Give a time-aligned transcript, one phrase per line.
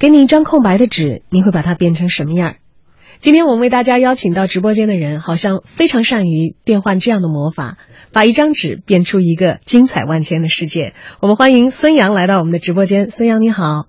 [0.00, 2.54] 给你一张空白的纸，你会把它变成什么样？
[3.18, 7.76] 今天我们为大家邀请到直播间的人，好像非常善于变换这样的魔法，
[8.10, 10.94] 把一张纸变出一个精彩万千的世界。
[11.20, 13.10] 我们欢迎孙杨来到我们的直播间。
[13.10, 13.88] 孙杨你好，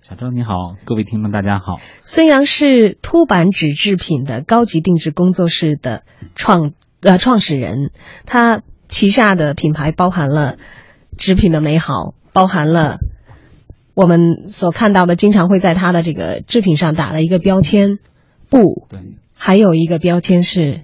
[0.00, 0.54] 小周你好，
[0.86, 1.78] 各位听众大家好。
[2.00, 6.70] 孙杨是凸版纸制品的高级定制工作室的创
[7.02, 7.90] 呃创始人，
[8.24, 10.56] 他旗下的品牌包含了
[11.18, 12.96] 纸品的美好，包含了。
[13.94, 17.98] 我们所看到的，经常会在它的这个制品上打了一个标签，
[18.48, 19.00] 布，对，
[19.36, 20.82] 还有一个标签是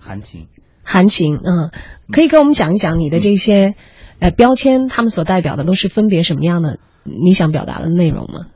[0.00, 0.48] 含情。
[0.82, 1.70] 含情，嗯，
[2.12, 3.74] 可以跟我们讲一讲你的这些
[4.20, 8.46] 呃标签，他们所代表的都是分别什么样的你想表达的内容吗？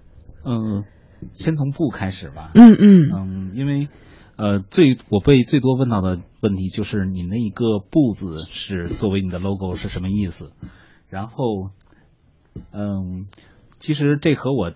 [0.45, 0.85] 嗯，
[1.33, 2.53] 先从布开始吧。
[2.55, 3.89] 嗯嗯嗯，因为
[4.37, 10.53] 呃最我被最多问到的问题就是你那一个布字是作为你的 logo 是什么意思？
[11.09, 11.35] 然后
[12.73, 13.27] 嗯。
[13.81, 14.73] 其实这和我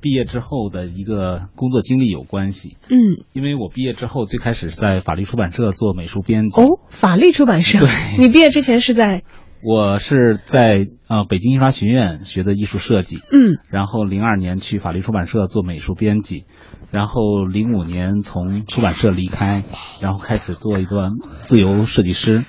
[0.00, 2.76] 毕业之后的一个工作经历有关系。
[2.88, 6.62] 嗯，因为我毕业之后最开始在法律出版社做美术编辑。
[6.62, 7.78] 哦，法律出版社。
[7.78, 7.88] 对。
[8.18, 9.22] 你毕业之前是在？
[9.62, 13.16] 我是在呃北京印刷学院学的艺术设计。
[13.16, 13.58] 嗯。
[13.68, 16.44] 然后零二年去法律出版社做美术编辑，
[16.92, 19.64] 然后零五年从出版社离开，
[20.00, 21.10] 然后开始做一个
[21.42, 22.44] 自由设计师，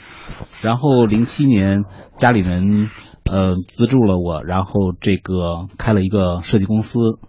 [0.62, 1.84] 然后零七年
[2.16, 2.90] 家里人。
[3.30, 7.20] 呃，资助了我，然后这个开了一个设计公司。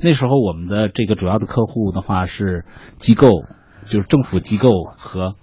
[0.00, 2.64] 那时候我们的这个主要的客户的话是
[2.98, 3.28] 机构，
[3.86, 5.34] 就是政府机构和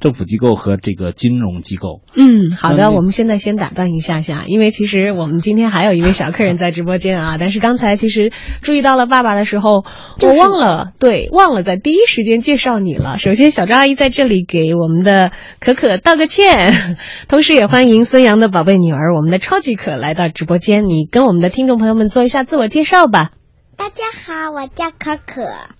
[0.00, 2.00] 政府机构和这个金融机构。
[2.16, 9.84] 嗯，好的，我们现在先打断一下下，因为其实我们今天还有一位小客人在直播间啊， 但是刚才其实注意到了爸爸的时候，
[10.22, 13.18] 我忘了，对，忘了在第一时间介绍你了。
[13.18, 16.72] 首先，小张阿姨在这里给我们的可可道个歉，
[17.28, 23.32] 同时也欢迎孙杨的宝贝女儿，我们的超级可来到直播间，你跟我们的听众朋友们做一下自我介绍吧。
[23.76, 25.79] 大家好，我叫可可。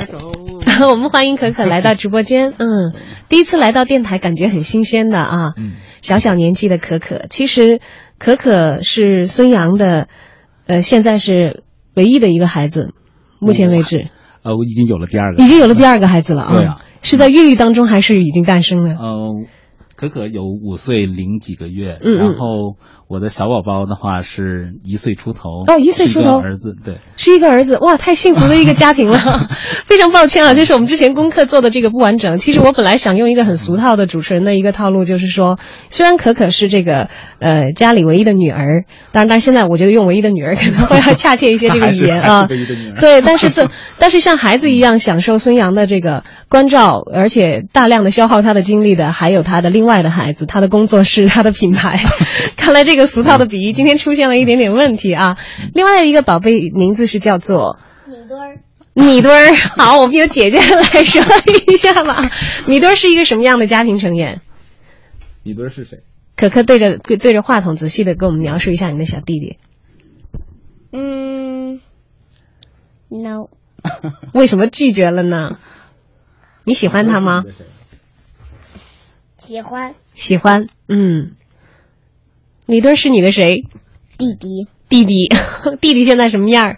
[0.00, 0.32] 拍手！
[0.88, 2.54] 我们欢迎可可来到直播间。
[2.56, 2.92] 嗯，
[3.28, 5.52] 第一次来到电台，感觉很新鲜的啊。
[5.58, 7.80] 嗯，小小年纪的可可，其实
[8.18, 10.08] 可可是孙杨的，
[10.66, 12.94] 呃，现在是唯一的一个孩子，
[13.38, 14.08] 目前为止。
[14.42, 15.42] 呃，我已经有了第二个。
[15.42, 16.52] 已经有了第二个孩子了啊。
[16.54, 16.80] 对啊。
[17.02, 18.94] 是在孕育当中，还是已经诞生了？
[18.94, 19.34] 呃，
[20.00, 25.64] 可可有五岁零几个月，然后我的小宝宝的话是一岁出头。
[25.66, 29.18] 哦，一岁出头，儿子对，是一个儿子，哇，太幸福的一个家庭了。
[29.84, 32.38] 非常抱歉啊，这是我们之前功课做的这个不完整。
[32.38, 35.58] 其实我本来想用一个很俗套的主持人的一个套路，就是说，
[35.90, 42.48] 虽然可可是这个呃家里唯一的女儿，当然，但是现在我觉得用唯一的女儿可能会要恰切一些这个语言啊。
[42.98, 43.68] 对，但是这
[43.98, 51.98] 但是像孩子一样享受孙杨的这个关照，而且大量的消耗他的精力的，还有他的另外的孩子，他的工作室，他的品牌。
[52.56, 55.36] 看来这个俗套的比喻今天出现了一点点问题啊。
[55.74, 58.58] 另外一个宝贝名字是叫做米墩儿。
[58.92, 61.22] 米墩儿，好，我们由姐姐来说
[61.72, 62.22] 一下吧。
[62.66, 64.40] 米墩儿是一个什么样的家庭成员？
[65.42, 66.00] 米墩儿是谁？
[66.36, 69.58] 可可对着对着话筒仔细的给我们描述一下你的小弟弟。
[70.92, 71.80] 嗯
[73.08, 73.48] ，no。
[74.32, 75.52] 为什么拒绝了呢？
[76.64, 77.42] 你喜欢他吗？
[79.40, 79.94] 喜欢。
[80.14, 81.32] 喜欢，嗯。
[82.66, 83.64] 李墩是你的谁？
[84.18, 84.66] 弟弟。
[84.88, 85.28] 弟弟，
[85.80, 86.76] 弟弟现在什么样？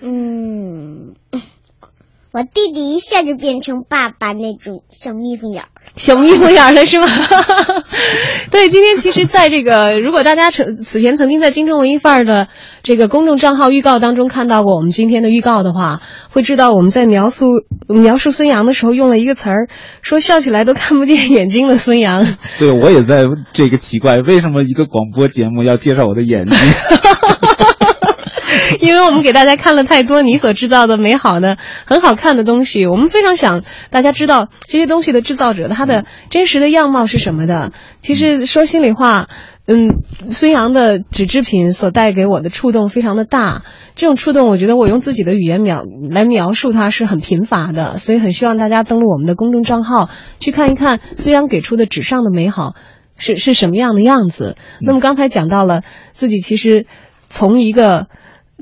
[0.00, 1.14] 嗯，
[2.32, 5.68] 我弟弟一下就变成爸爸那种小蜜蜂眼儿。
[5.96, 7.08] 小蜜蜂眼儿了是吗？
[8.52, 12.46] 对，今天其实，在这个如果大家曾此前曾经在京城文艺范儿的
[12.84, 16.00] 这个公众账号预告当中看到过我们今天的预告的话，
[16.30, 17.46] 会知道我们在描述
[17.88, 19.68] 描述孙杨的时候用了一个词儿，
[20.00, 22.24] 说笑起来都看不见眼睛的孙杨。
[22.60, 26.56] 对，我也在这个奇怪，为什么一个广播节目要介绍我的眼睛？
[28.80, 31.56] 因为我们给大家看了太多你所制造的美好的、
[31.86, 37.72] 很好看的东西，我们非常想大家知道这些东西的制造者他的真实的样貌是什么的。
[38.00, 39.28] 其实说心里话，
[39.66, 40.00] 嗯，
[40.30, 43.62] 孙杨的纸制品所带给我的触动非常的大，
[43.94, 50.08] 这种触动我觉得我用自己的语言描来描述它是很贫乏的，所以很希望大家登录我们的公众账号
[50.38, 52.74] 去看一看孙杨给出的纸上的美好
[53.16, 54.56] 是是什么样的样子。
[54.80, 55.82] 那么刚才讲到了
[56.12, 56.86] 自己其实
[57.28, 58.06] 从一个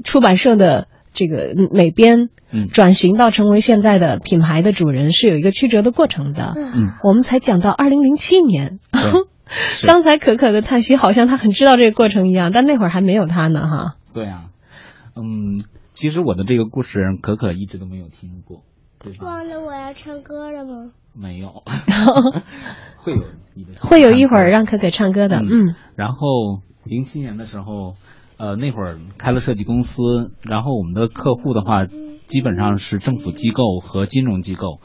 [0.05, 2.67] 出版社的这个美编嗯。
[2.69, 6.55] 转型到成为现在的品牌的主人是有一个曲折的过程的。
[6.57, 8.79] 嗯，我们才讲到二零零七年，
[9.87, 13.97] 刚才可可的叹息好像他很知道这个过程一样，但那会儿还没有他呢哈。
[14.15, 14.45] 对啊，
[15.17, 15.63] 嗯，
[15.93, 18.63] 其实我的这个故事可可一直都没有听过，
[18.99, 19.27] 对吧？
[19.27, 20.93] 忘了我要唱歌了吗？
[21.15, 21.63] 没有，
[22.97, 23.23] 会有
[23.55, 25.75] 你的会有一会儿让可可唱歌的，嗯。
[25.97, 27.95] 然后零七年的时候，
[28.39, 30.01] 呃，那会儿开了设计公司，
[30.43, 34.81] 然后我们的客户的话，基本上是政府机构和金融机构。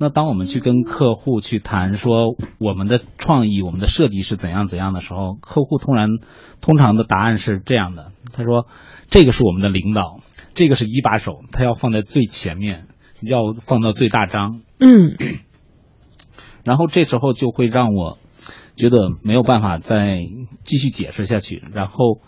[0.00, 6.08] 那当我们去跟客户去谈说我们的创意、我们的设计是怎样怎样的时候，客户突然
[6.60, 8.66] 通常的答案是这样的：他说，
[9.10, 10.20] 这个是我们的领导，
[10.54, 12.88] 这个是一把手，他要放在最前面，
[13.22, 14.60] 要放到最大张。
[14.78, 15.16] 嗯
[16.62, 18.18] 然后这时候就会让我
[18.76, 20.26] 觉得没有办法再
[20.62, 21.62] 继续解释下去。
[21.72, 22.20] 然后，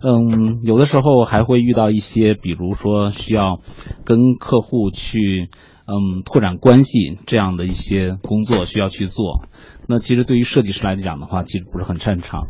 [0.00, 3.60] 嗯，有的时候还会遇到一些，比如说需要
[4.04, 5.50] 跟客户去，
[5.86, 9.44] 嗯，拓展关系这样的一些工作需要去做。
[9.86, 12.48] 那其实对于设计师来讲的话，其实不是很擅长。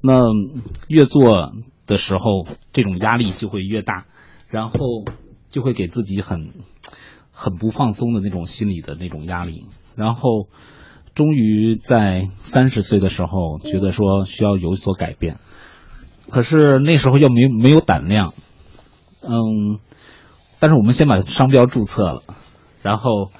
[0.00, 0.24] 那
[0.88, 1.52] 越做
[1.86, 4.04] 的时候，这种压力就会越大，
[4.48, 4.76] 然后
[5.48, 6.50] 就会给自己很
[7.30, 9.66] 很不放松的那种心理的那种压力。
[9.96, 10.48] 然后，
[11.14, 15.38] 终于在三十岁的时候，觉得说需要有所改变，
[16.34, 18.34] 可是那时候又没没有胆量，
[19.22, 19.78] 嗯，
[20.58, 22.22] 但是我们先把商标注册了，
[22.82, 23.30] 然后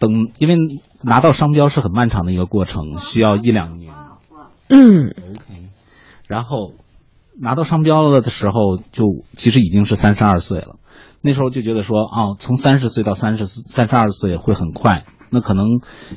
[0.00, 0.56] 等，因为
[1.00, 3.94] 拿到商标是很漫长的一个过程，需要一两年。
[4.68, 5.68] 嗯 OK，
[6.26, 6.72] 然后
[7.40, 9.04] 拿到商标了的时候，就
[9.36, 10.74] 其实已经是三十二岁了。
[11.20, 15.66] 那时候就觉得说，哦，从三十岁到三十三十二岁会很快，那可能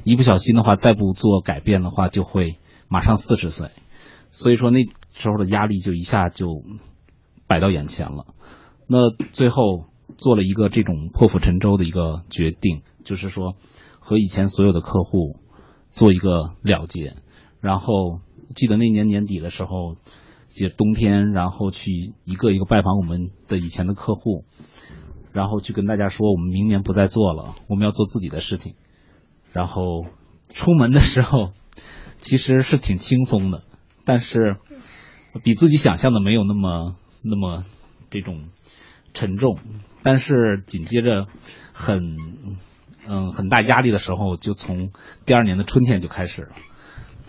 [0.03, 3.69] 一不小心的话，再不做改变的话，就会马上四十岁。
[4.29, 4.85] 所以说那
[5.17, 6.63] 时候的压力就一下就
[7.47, 8.27] 摆到眼前了。
[8.87, 9.85] 那最后
[10.17, 13.55] 做了一个这种破釜沉舟的一个决定，就是说
[13.99, 15.37] 和以前所有的客户
[15.89, 17.15] 做一个了结。
[17.59, 18.21] 然后
[18.55, 19.95] 记得那年年底的时候，
[20.55, 24.45] 也冬天，然后去一个一个拜访我们的以前的客户，
[25.33, 28.75] 然后去跟大家说，我们明年不再做了，我们要做自己的事情。
[29.51, 30.05] 然后
[30.49, 31.51] 出门的时候，
[32.21, 33.63] 其实是挺轻松的，
[34.05, 34.57] 但是
[35.43, 37.63] 比自己想象的没有那么那么
[38.09, 38.49] 这种
[39.13, 39.57] 沉重。
[40.03, 41.27] 但是紧接着
[41.73, 42.17] 很
[43.07, 44.91] 嗯很大压力的时候，就从
[45.25, 46.49] 第二年的春天就开始了。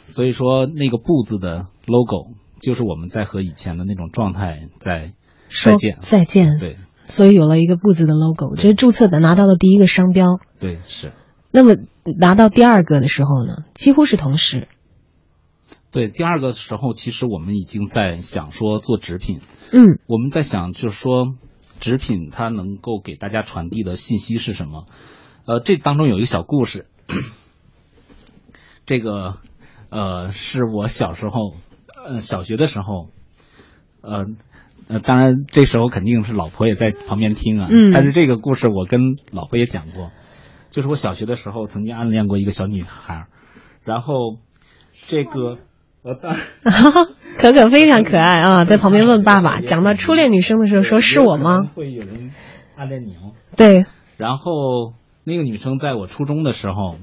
[0.05, 5.13] 所以说，那个“不”字的 logo 就是我们在和以前的那种状态在
[5.49, 5.99] 说再见。
[6.01, 10.41] 再见，对所以有了一个布字的 logo，这是注册的，拿到了第一个商标。
[10.61, 11.13] 对是，
[11.51, 11.77] 那么
[12.19, 14.69] 拿到第二个的时候呢，几乎是同时。
[15.91, 16.09] 对。
[16.09, 19.41] 第二个时候，其实我们已经在想说做纸品，
[19.73, 21.35] 嗯我们在想就是说
[21.81, 24.87] 纸品它能够给大家传递的信息是什么？
[25.47, 26.87] 呃，这当中有一个小故事，
[28.87, 29.35] 这个
[29.91, 31.55] 呃是我小时候
[32.07, 33.11] 呃小学的时候，
[34.03, 34.27] 呃。
[34.91, 37.69] 呃，当然，这时候肯定是老婆也在旁边听啊。
[37.71, 40.13] 嗯但是这个故事我跟老婆也讲过，
[40.71, 43.27] 就是我小学的时候曾经暗恋过一个小女孩，
[43.85, 44.39] 然后
[44.95, 45.59] 这个
[46.03, 46.41] 呃，当然
[47.39, 51.71] 可可非常可爱啊，在旁边问爸爸，讲到初恋女生的时候说是我吗？？
[51.75, 52.33] 会有人
[52.77, 53.35] 暗恋你哦。
[53.57, 53.85] 对，
[54.17, 56.99] 然后那个女生在我初中的时候，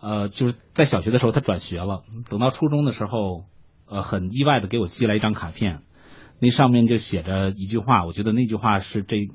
[0.00, 3.44] 呃，就是在小学的时候她转学了，等到初中的时候，
[3.86, 5.82] 呃，很意外的给我寄来一张卡片，
[6.38, 9.28] 那上面就写着一句话，我觉得那句话是这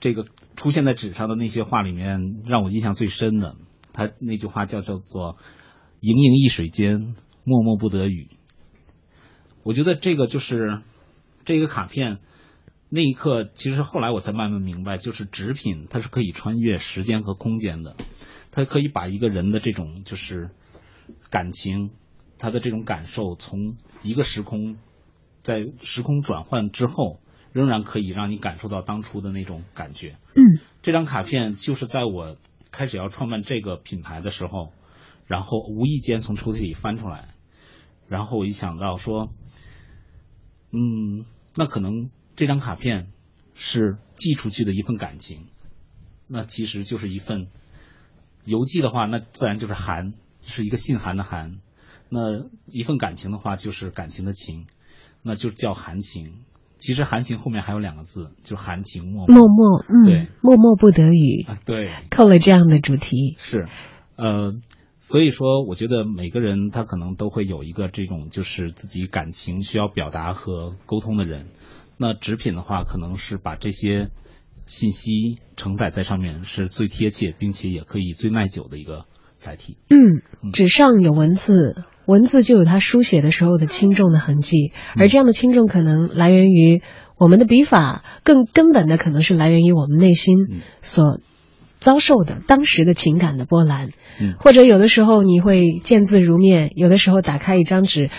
[0.00, 0.24] 这个
[0.56, 3.54] 出现在纸上的那些话里面让我印象最深的。
[3.92, 5.36] 他那句话叫叫做
[6.00, 7.16] “盈盈一水间，
[7.50, 8.28] 脉脉不得语”。
[9.62, 10.80] 我觉得这个就是
[11.44, 12.18] 这个卡片。
[12.92, 17.94] 那一刻，其实后来我才慢慢明白，就是纸品它是可以穿越时间和空间的，
[18.50, 20.50] 它可以把一个人的这种就是
[21.30, 21.90] 感情，
[22.36, 24.76] 他的这种感受，从一个时空，
[25.44, 27.20] 在时空转换之后，
[27.52, 30.16] 仍然可以让你感受到当初的那种感觉。
[30.34, 32.36] 嗯，这张卡片就是在我
[32.72, 34.72] 开始要创办这个品牌的时候，
[35.28, 37.28] 然后无意间从抽屉里翻出来，
[38.10, 39.32] 然后我一想到说，
[40.72, 41.24] 嗯，
[41.54, 43.06] 那可能这张卡片
[43.54, 45.46] 是寄出去的一份感情，
[46.26, 47.46] 那其实就是一份
[48.44, 50.12] 邮寄的话，那自然就是函，
[50.42, 51.60] 是一个信函的函。
[52.08, 54.66] 那一份感情的话，就是感情的情，
[55.22, 56.40] 那就叫含情。
[56.78, 59.34] 其实含情后面还有两个字，就是含情脉脉。
[59.36, 63.36] 默默，嗯对，默默不得语，啊，对，扣了这样的主题。
[63.38, 63.68] 是，
[64.16, 64.52] 呃，
[65.10, 71.48] 所以说，我觉得每个人他可能都会有一个这种就是自己感情需要表达和沟通的人。
[71.98, 74.10] 那纸品的话，可能是把这些
[74.66, 79.78] 信息承载在上面是最贴切，并且也可以最耐久的一个载体。
[79.88, 86.82] 嗯，纸上有文字，文字就有它书写的时候的轻重的痕迹，而这样的轻重可能来源于
[87.18, 90.36] 我们的笔法，更根本的可能是来源于我们内心
[90.80, 91.18] 所
[91.80, 93.88] 遭受的当时的情感的波澜，
[94.20, 98.10] 嗯或者有的时候你会见字如面，有的时候打开一张纸，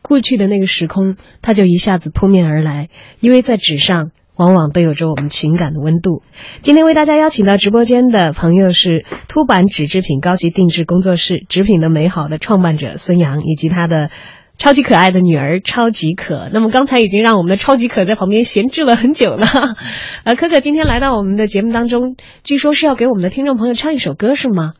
[0.00, 2.88] 过去的那个时空它就一下子扑面而来，
[3.20, 4.12] 因为在纸上。
[4.38, 6.22] 往往都有着我们情感的温度。
[6.62, 14.10] 今天为大家邀请到直播间的朋友是凸版纸制品高级定制工作室“纸品的美好”的创办者孙杨，以及他的
[14.58, 16.50] 超级可爱的女儿超级可。
[16.52, 19.46] 那么刚才已经让我们的超级可在旁边闲置了很久了。
[20.24, 24.74] 呃，可可今天来到我们的节目当中，据说是要给我们的听众朋友唱一首歌，是吗？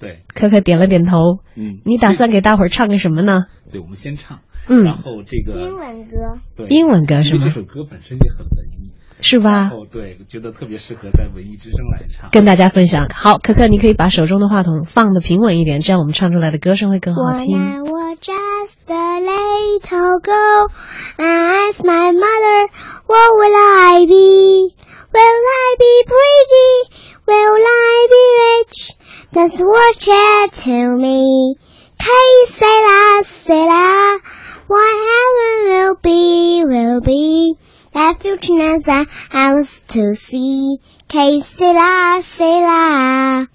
[0.00, 1.38] 对，可可点了点头。
[1.54, 3.44] 嗯，你打算给大伙儿唱个什么呢？
[3.70, 9.86] 对，我们先唱，嗯然后这个英文歌，对英文歌是吗因为这首歌本身也很文艺，是吧哦？
[9.88, 12.30] 对，觉得特别适合在文艺之声来唱。
[12.32, 13.06] 跟大家分享。
[13.14, 17.91] 好，可可，你可以把手中的话筒放的平稳一点，这样我们唱出来的歌声会更好听。
[18.22, 20.72] Just a little girl,
[21.18, 22.72] I asked my mother,
[23.06, 24.70] what will I be?
[25.12, 27.16] Will I be pretty?
[27.26, 28.92] Will I be rich?
[29.32, 31.56] That's what she told me.
[31.98, 34.20] Que sera, sera.
[34.68, 37.56] What heaven will be, will be.
[37.92, 40.78] That future knows that I was to see.
[41.08, 43.48] Que sera, sera.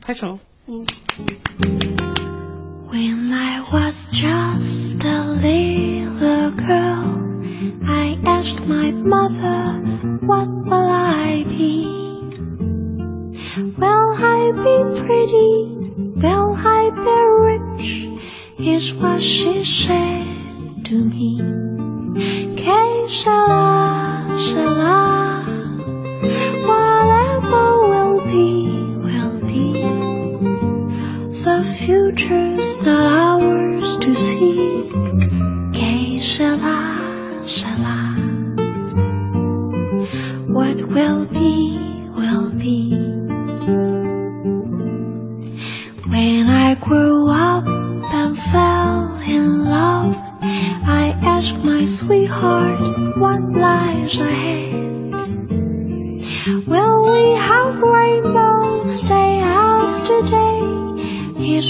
[0.00, 0.38] 拍手。
[2.92, 7.40] When I was just a little girl,
[7.86, 9.80] I asked my mother,
[10.20, 11.86] what will I be?
[13.78, 15.72] Will I be pretty?
[16.20, 17.18] Will I be
[17.48, 18.10] rich?
[18.58, 21.38] Is what she said to me.
[22.60, 25.31] Que shala, shala,
[31.86, 34.88] future's not ours to see.
[35.74, 37.98] Que shala, shala.
[40.48, 41.78] What will be,
[42.16, 42.94] will be.
[46.06, 50.16] When I grew up and fell in love,
[51.00, 54.72] I asked my sweetheart what lies ahead.
[56.66, 57.41] Will we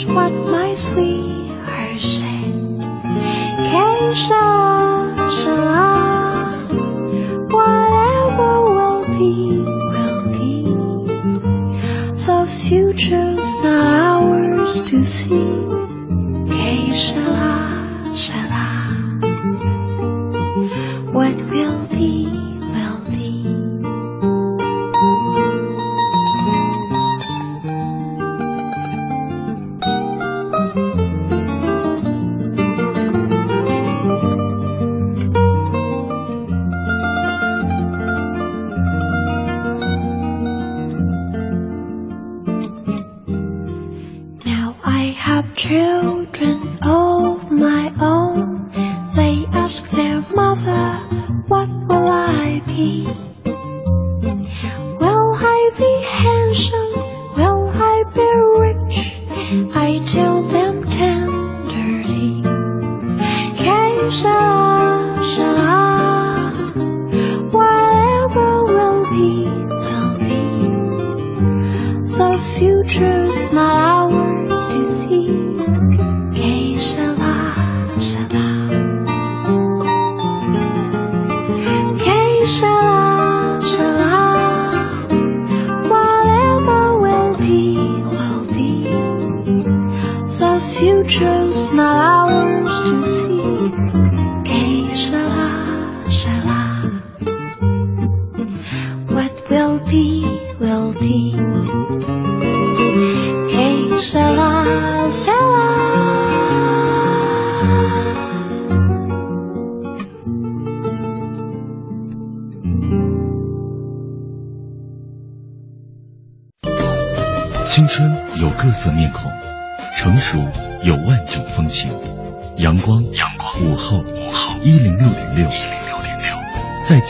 [0.07, 2.81] what my sweetheart said.
[3.71, 4.17] Can't
[90.83, 94.22] future's not ours to see.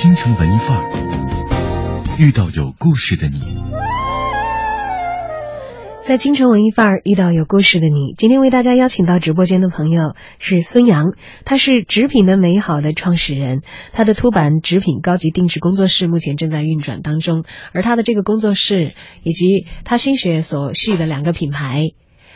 [0.03, 3.39] 京城文艺范儿遇到有故事的你。
[6.01, 11.13] 在京城文艺范儿遇到有故事的你，今天为大家邀请到直播间的朋友是孙杨，
[11.45, 13.61] 他是纸品的美好的创始人，
[13.93, 21.91] 他的凸版纸品高级定制工作室目前正在运转当中，而他的这个工作室以及他心血所系的两个品牌，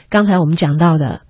[0.08, 1.25] 刚才我们讲到的。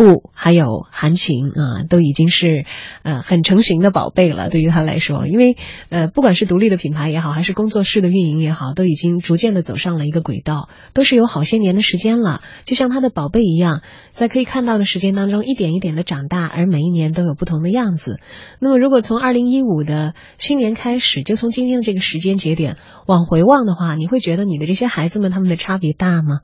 [0.00, 2.64] 布还有韩晴啊，都已经是
[3.02, 4.48] 呃很成型的宝贝了。
[4.48, 5.58] 对于他来说，因为
[5.90, 12.40] 呃不管是独立的品牌也好，还是工作室的运营也好，都已经逐渐的走上了一个轨道，都是有好些年的时间了。
[12.64, 18.20] 就像他的宝贝一样，在可以看到的时间当中，一点一点的长大，而每一年都有不同的样子。
[18.58, 26.40] 那么，如果从二零一五的新年开始，就从今天的这个时间节点往回望的话，你会觉得你的这些孩子们他们的差别大吗？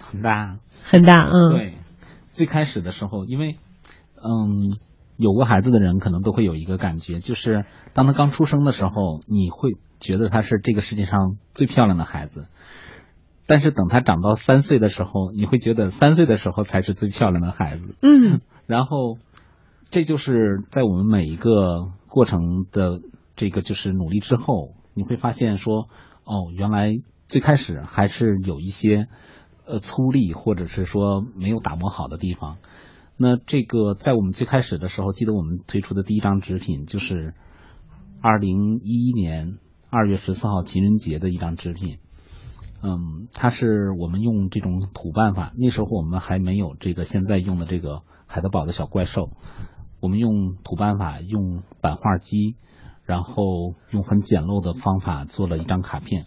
[0.00, 1.72] 很大，很大，嗯，对。
[2.34, 3.58] 最开始的时候，因为，
[4.16, 4.76] 嗯，
[5.16, 12.48] 有过孩子的人可能都会有一个感觉，就是当他刚出生的时候，你会觉得他是这个世界上最漂亮的孩子，
[13.46, 17.94] 但是等他长到三岁的时候，你会觉得三岁的时候才是最漂亮的孩子。
[18.02, 19.16] 嗯，然后，
[19.90, 23.00] 这就是在我们每一个过程的
[23.36, 25.88] 这个就是努力之后，你会发现说，
[26.24, 26.96] 哦，原来
[27.28, 29.06] 最开始还是有一些。
[29.66, 32.58] 呃，粗粝或者是说没有打磨好的地方，
[33.16, 37.32] 那这个在我们最开始的时候，记得我们推出的第一张纸品就是
[38.20, 39.56] 二零一一年
[39.88, 41.96] 二月十四号情人节的一张纸品。
[42.82, 49.30] 嗯，它是我们用这种土办法，那时候我们还没有这个现在用的这个海德堡的小怪兽，
[50.00, 52.56] 我们用土办法，用版画机，
[53.04, 56.26] 然后用很简陋的方法做了一张卡片。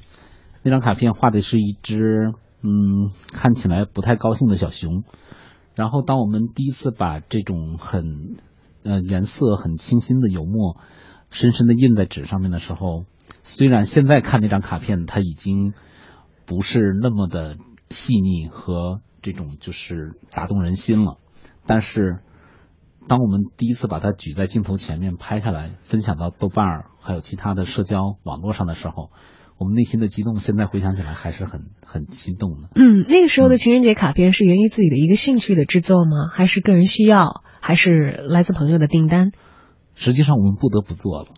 [0.63, 2.33] 那张卡片画的是一只。
[2.61, 5.03] 嗯，看起来不太高兴的小熊。
[5.75, 8.37] 然后，当我们第一次把这种很
[8.83, 10.77] 呃颜色很清新的油墨
[11.29, 13.05] 深深的印在纸上面的时候，
[13.43, 15.73] 虽然现在看那张卡片，它已经
[16.47, 17.57] 不是那么的
[17.91, 21.19] 细腻和这种就是打动人心了，
[21.67, 22.21] 但是
[23.07, 29.11] 当我们第一次把它举在镜头前面拍下来，分享到豆瓣儿还有其他的社交网络上的时候。
[29.57, 32.69] 我们内心的激动，现在回想起来还是很很心动的。
[32.75, 36.27] 嗯，那个时候的情人节卡片是源于自己的一个兴趣的制作吗？
[36.31, 37.43] 还是个人需要？
[37.59, 39.31] 还是来自朋友的订单？
[39.95, 41.29] 实际上我们不得不做了，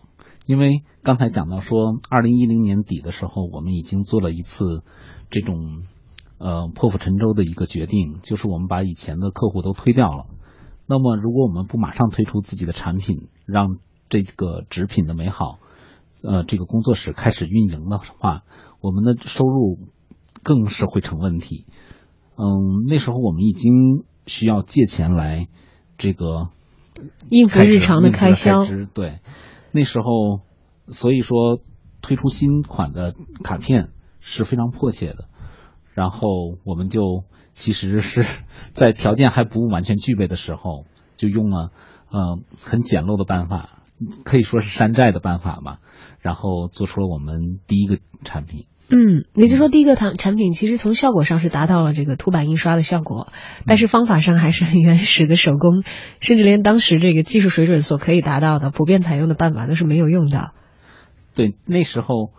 [0.44, 4.84] 因为刚才讲到说，二零一零年底的时候，我们已经做了一次
[5.30, 5.80] 这种
[6.38, 10.26] 呃破釜沉舟的一个决定，就是我们把以前的客户都推掉了。
[10.86, 13.78] 那么，如果我们不马上推出自己的产品，让
[14.10, 15.58] 这个纸品的美好。
[16.22, 18.42] 呃，这个工作室开始运营的话，
[18.80, 19.78] 我们的收入
[20.42, 21.66] 更是会成问题。
[22.36, 25.48] 嗯，那时候我们已经需要借钱来
[25.98, 26.48] 这个
[27.28, 28.64] 应付日常的开销。
[28.94, 29.20] 对，
[29.72, 30.40] 那时候
[30.88, 31.60] 所以说
[32.00, 35.28] 推出新款的卡片是非常迫切的。
[35.92, 36.28] 然后
[36.64, 38.24] 我们就其实是
[38.72, 41.72] 在条件还不完全具备的时候，就用了
[42.10, 43.82] 呃很简陋的办法，
[44.24, 45.80] 可以说是山寨的办法吧。
[46.20, 48.66] 然后做出了我们第一个产品。
[48.92, 53.28] 嗯，也就是说，第一个产产品其实从效果上是达到了这个凸版印刷的效果，
[53.64, 55.84] 但是方法上还是很原始的手工，
[56.20, 60.50] 甚至连当时这个技术水准所可以达到的普遍采用的办法都是没有用的。
[61.36, 62.32] 对，那时候，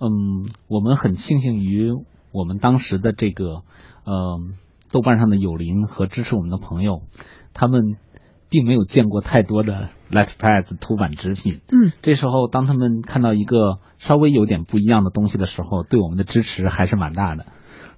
[0.00, 1.90] 嗯，我们很庆幸于
[2.32, 3.62] 我们当时的这个，
[4.04, 4.40] 呃，
[4.90, 7.02] 豆瓣上的友邻和支持我们的朋友，
[7.52, 7.98] 他们。
[8.50, 17.46] 并没有见过太多的 Letterpress 凸版纸品，嗯，这时候当他们看到一个稍微有点不一样的东西的时候，对我们的支持还是蛮大的。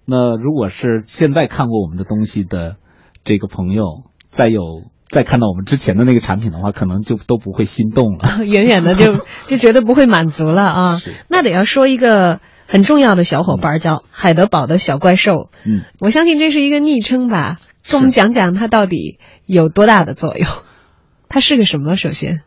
[0.07, 2.77] 那如果是现在看过我们的东西的
[3.23, 4.61] 这个朋友，再有
[5.07, 9.13] 再看到我们之前的那个产品的话，可能就都不会心动了， 远远的就
[9.47, 11.01] 就觉得不会满足了啊。
[11.29, 17.57] 那得要说一个很重要的小伙伴叫海德堡的小怪兽，嗯，我相信这是一个昵称吧。
[17.90, 20.46] 跟我们讲讲它到底有多大的作用？
[21.29, 21.94] 它是个什么？
[21.96, 22.42] 首先，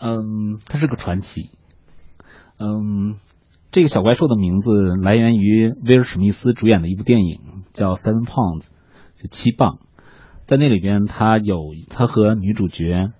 [0.00, 1.50] 嗯，它是个传奇。
[2.58, 3.16] 嗯，
[3.70, 4.70] 这个小怪兽的名字
[5.02, 7.40] 来源于威尔史密斯主演的一部电影，
[7.72, 8.64] 叫《Seven Pounds》，
[9.20, 9.78] 就七磅。
[10.44, 11.58] 在那里边，他有
[11.90, 13.10] 他和女主角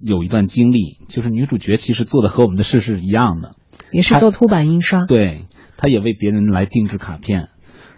[0.00, 3.54] 有一段经历，就是女主角其实做的和我们的事是一样的，
[3.92, 5.04] 也是做凸版印刷。
[5.06, 7.50] 对，他也为别人来定制卡片，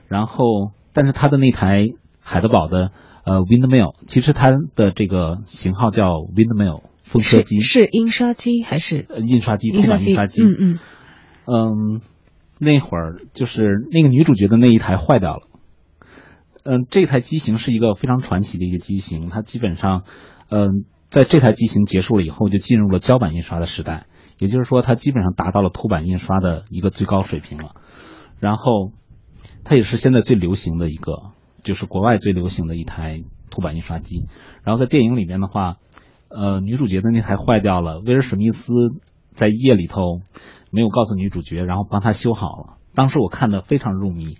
[0.09, 1.87] 然后，但是他的那台。
[2.29, 2.93] 海德堡的
[3.25, 9.69] 呃 Windmill，其实它的这个型号叫 Windmill 风车机，是印刷机还是印刷机？
[9.69, 10.79] 印刷机，嗯嗯
[11.47, 12.01] 嗯，
[12.59, 15.49] 那会儿就是那个女主角的那一台坏掉了。
[16.65, 20.03] 嗯，这台机型是一个非常传奇的一个机型，它基本上，
[20.51, 24.07] 嗯，在这台机型结束了以后，就进入了胶版印刷的时代，
[24.39, 27.75] 也就是说，它基本上达到了凸版印刷的一个最高水平了。
[28.39, 28.93] 然后。
[29.65, 31.13] 它也是现在最流行的一个，
[31.69, 34.25] 就是国外最流行的一台凸版印刷机。
[34.65, 35.77] 然后在电影里面的话，
[36.29, 38.73] 呃，女主角的那台坏掉了，威尔史密斯
[39.35, 40.23] 在夜里头
[40.71, 42.79] 没有告诉女主角，然后帮她修好了。
[42.95, 44.37] 当时我看的非常入迷，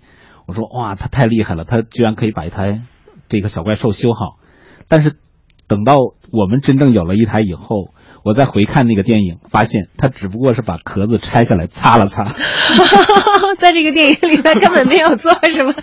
[0.47, 2.81] 我说哇，他太厉害了，他居然可以把一台
[3.27, 4.39] 这个小怪兽修好。
[4.87, 5.17] 但是
[5.67, 12.23] 等到我们真正有了一台以后，我再回看那个电影，发现他只不过是把壳子拆下来擦了擦。
[13.57, 15.73] 在这个电影里，他根本没有做什么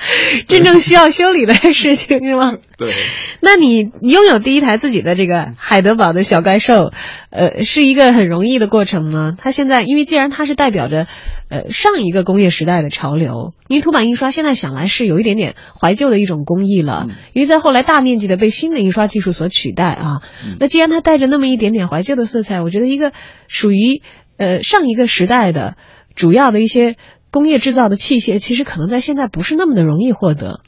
[0.48, 2.54] 真正需要修理的事情，是吗？
[2.78, 2.92] 对。
[3.40, 6.92] 那你拥有第一台自己的这个海德堡的小怪兽，
[7.30, 9.32] 呃，是一个很容易的过程吗？
[9.36, 11.06] 它现在，因为既然它是代表着，
[11.50, 20.20] 呃，上一个工业时代的潮流，因为凸版印刷现在想来是有一点点怀旧的一种工艺了，因为在后来大面积的被新的印刷技术所取代啊。
[20.58, 23.12] 那既然它带着那么一点点怀旧的色彩，我觉得一个
[23.48, 24.02] 属于
[24.36, 25.76] 呃上一个时代的
[26.14, 26.96] 主要的一些。
[27.32, 30.62] 工业制造的器械其实可能在现在不是那么的容易获得，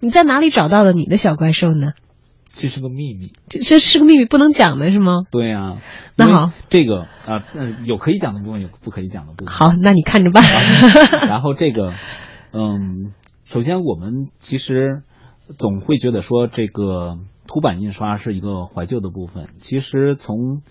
[0.00, 1.92] 你在哪里找到的你的小怪兽呢？
[2.54, 5.24] 这是个秘密，这这是个秘密，不能讲的是吗？
[5.30, 5.82] 对啊。
[6.16, 7.44] 那好，这个啊，
[7.84, 9.52] 有可以讲的部分，有不可以讲的部分。
[9.52, 10.42] 好，那你看着办。
[11.28, 11.92] 然后这个，
[12.52, 13.12] 嗯，
[13.44, 15.02] 首先我们其实
[15.58, 19.48] 总会觉得说这个凸版印刷是一个怀旧的部分。
[19.58, 20.62] 其实从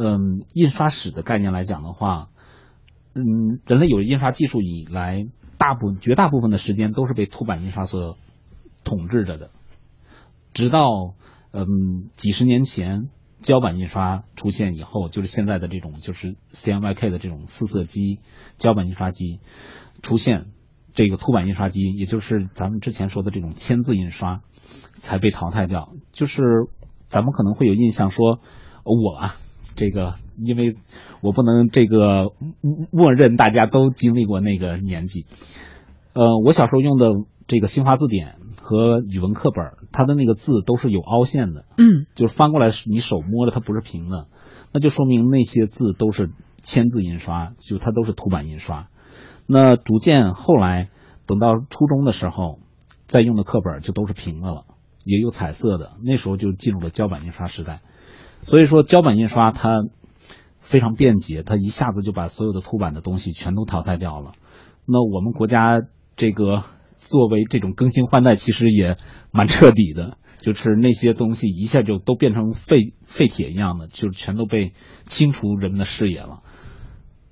[0.00, 2.28] 嗯印刷史的概念来讲的话。
[3.14, 8.16] 嗯，人类有印刷技术以来，大部绝大部分的时间都是被凸版印刷所
[8.84, 9.50] 统治着的。
[10.54, 11.14] 直到
[11.50, 13.08] 嗯几十年前，
[13.40, 18.20] 胶版印刷出现以后，就是现在的这种就是 CMYK 的这种四色机
[18.56, 19.40] 胶版印刷机
[20.00, 20.52] 出现，
[20.94, 24.42] 这个凸版印刷机，也就是咱们之前说的这种签字印刷，
[24.94, 25.92] 才被淘汰掉。
[26.12, 26.42] 就是
[27.08, 28.38] 咱们可能会有印象说，
[28.84, 29.34] 我啊。
[29.78, 30.74] 这个，因为
[31.20, 32.32] 我不能这个
[32.90, 35.24] 默认大家都经历过那个年纪。
[36.14, 37.06] 呃，我小时候用的
[37.46, 44.26] 这个新华字典和语文课本，它的那个字都是有凹陷的，嗯，就是翻过来你手摸着它不是平的，
[44.72, 48.88] 那就说明那些字都是签字印刷，就它都是凸版印刷。
[49.46, 50.88] 那逐渐后来
[51.24, 52.58] 等到初中的时候，
[53.06, 54.64] 再用的课本就都是平的了，
[55.04, 57.80] 也有彩色的，那时候就进入了胶版印刷时代。
[58.40, 59.84] 所以说，胶版印刷它
[60.58, 64.32] 非常便捷，它一下子就把所有的凸版的东西全都淘汰掉了。
[64.86, 65.82] 那我们国家
[66.16, 66.62] 这个
[66.96, 68.96] 作为这种更新换代，其实也
[69.30, 74.72] 蛮彻底的，就是那些东西一下就都变成废废铁一样的，就全都被
[75.06, 76.42] 清除人们的视野了。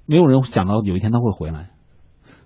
[0.05, 1.71] 没有人想到有一天它会回来。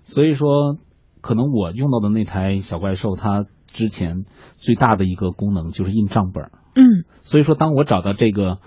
[0.03, 0.77] 所以说，
[1.21, 6.51] 可能我用到的那台小怪兽，它之前最大的一个功能就是印账本。
[6.73, 8.59] 嗯，所以说，当我找到这个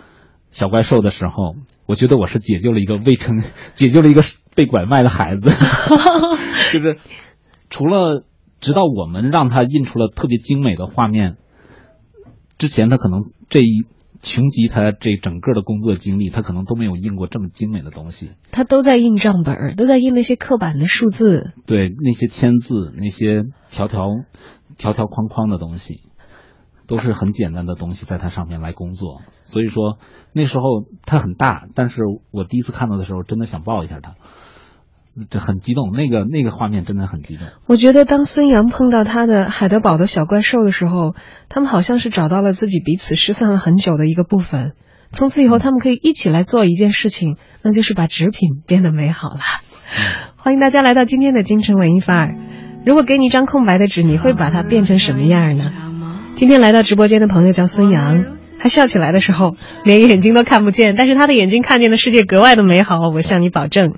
[0.50, 3.42] 小怪兽的时候，我觉得我是解救了一个未成，
[3.74, 4.22] 解救了一个
[4.54, 5.50] 被拐卖的孩子。
[6.72, 6.96] 就是
[7.70, 8.24] 除了
[8.60, 11.36] 直到我们让他印出了特别精美的画面
[12.58, 13.84] 之前，他可能这一
[14.22, 18.30] 穷极他这整个的工作经历，他可能都没有印过这么精美的东西。
[18.50, 24.06] 他都在印账本，都在印那些刻板的数字，对那些签字，那些条条
[24.78, 26.00] 条条框框的东西。
[26.86, 29.98] 都是很简单的东西，在它上面来工作，所以说
[30.32, 30.64] 那时候
[31.04, 34.14] 它很大，但是我第一次看到的时候，真的想抱一下它，
[35.30, 37.46] 这很激动，那个那个画面真的很激动。
[37.66, 41.14] 我觉得当孙杨碰到他的海德堡的小怪兽的时候，
[41.48, 44.72] 他们好像是找到了自己彼此失散了很久的一个部分，
[45.10, 49.38] 从此以后他们可以一起来做一件事情，那就是把纸品变得美好了。
[50.36, 52.36] 欢迎大家来到今天的京城文艺范儿。
[52.84, 55.93] 如果给你一张空白的纸，你会把它变成什么样呢？
[56.36, 58.24] 今天来到直播间的朋友叫孙杨，
[58.58, 59.52] 他笑起来的时候
[59.84, 63.94] 连眼睛都看不见，但是他的眼睛看见的世界格外的美好，我向你保证。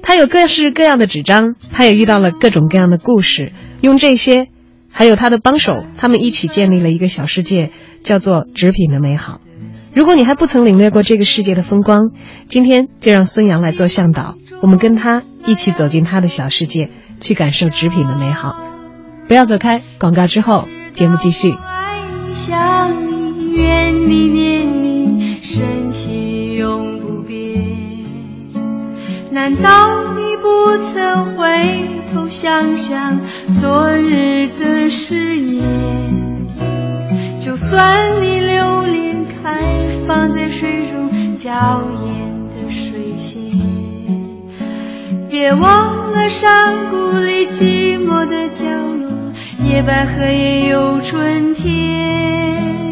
[0.00, 4.46] 他有各式各样的纸张，他也遇到了各种各样的故事，用这些，
[4.90, 7.72] 还有他的帮手，他们一起建立了一个小世界，
[8.04, 9.40] 叫做纸品的美好。
[9.92, 12.12] 如果你还不曾领略过这个世界的风光，
[12.46, 16.90] 今天就让孙杨来做向导，我们跟他一起走进他的小世界，
[17.20, 18.56] 去感受纸品的美好。
[19.26, 21.54] 不要走开，广告之后节目继续。
[22.32, 27.62] 想你，愿你念你，深情永不变。
[29.30, 33.20] 难道你不曾回头想想
[33.54, 36.46] 昨日的誓言？
[37.40, 39.56] 就算你留恋开
[40.06, 43.40] 放在水中娇艳的水仙，
[45.30, 49.11] 别忘了山谷里寂寞的角落。
[49.72, 52.91] 野百合也有春天。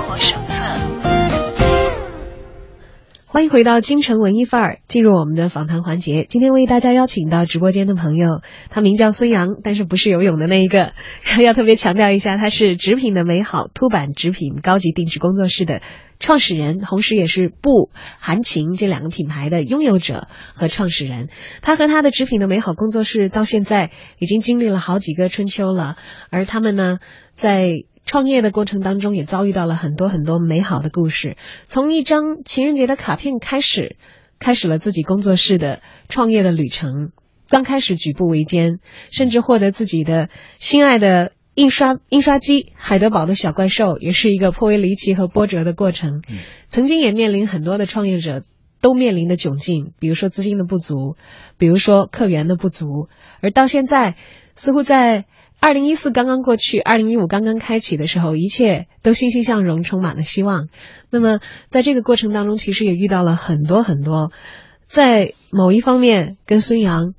[3.33, 6.25] 欢迎回到京城文艺范儿，进入我们的访谈环节。
[6.27, 10.91] 今天为大家邀请到直播间的朋友，他名叫孙杨，但是不是游泳的那一个。
[11.41, 15.81] 要特别强调一下，他是纸品的美好凸版纸品高级定制工作室的
[16.19, 17.89] 创始人，同时也是布、
[18.19, 21.29] 韩晴这两个品牌的拥有者和创始人。
[21.61, 25.95] 他和他的纸品的美好工作室到现在已经经历了好几个春秋了，
[26.31, 26.99] 而他们呢，
[27.35, 31.37] 在创业的过程当中，也遭遇到了很多很多美好的故事。
[31.65, 33.95] 从一张情人节的卡片开始，
[34.37, 37.11] 开始了自己工作室的创业的旅程。
[37.47, 38.79] 刚开始举步维艰，
[39.11, 46.21] 甚至获得自己的心爱的印刷印刷机——海德堡的小怪兽，也是一个颇为离奇和波折的过程。
[46.69, 48.43] 曾经也面临很多的创业者
[48.81, 51.15] 都面临的窘境，比如说资金的不足，
[51.57, 53.09] 比如说客源的不足，
[53.41, 54.15] 而到现在，
[54.55, 55.25] 似乎在。
[55.61, 60.69] 二零一四刚刚过去，二零一五刚刚开启的时候，一切都欣欣向荣，充满了希望。
[61.11, 64.31] 那么，在这个过程当中，其实也遇到了很多很多，
[64.87, 67.13] 在某一方面跟孙杨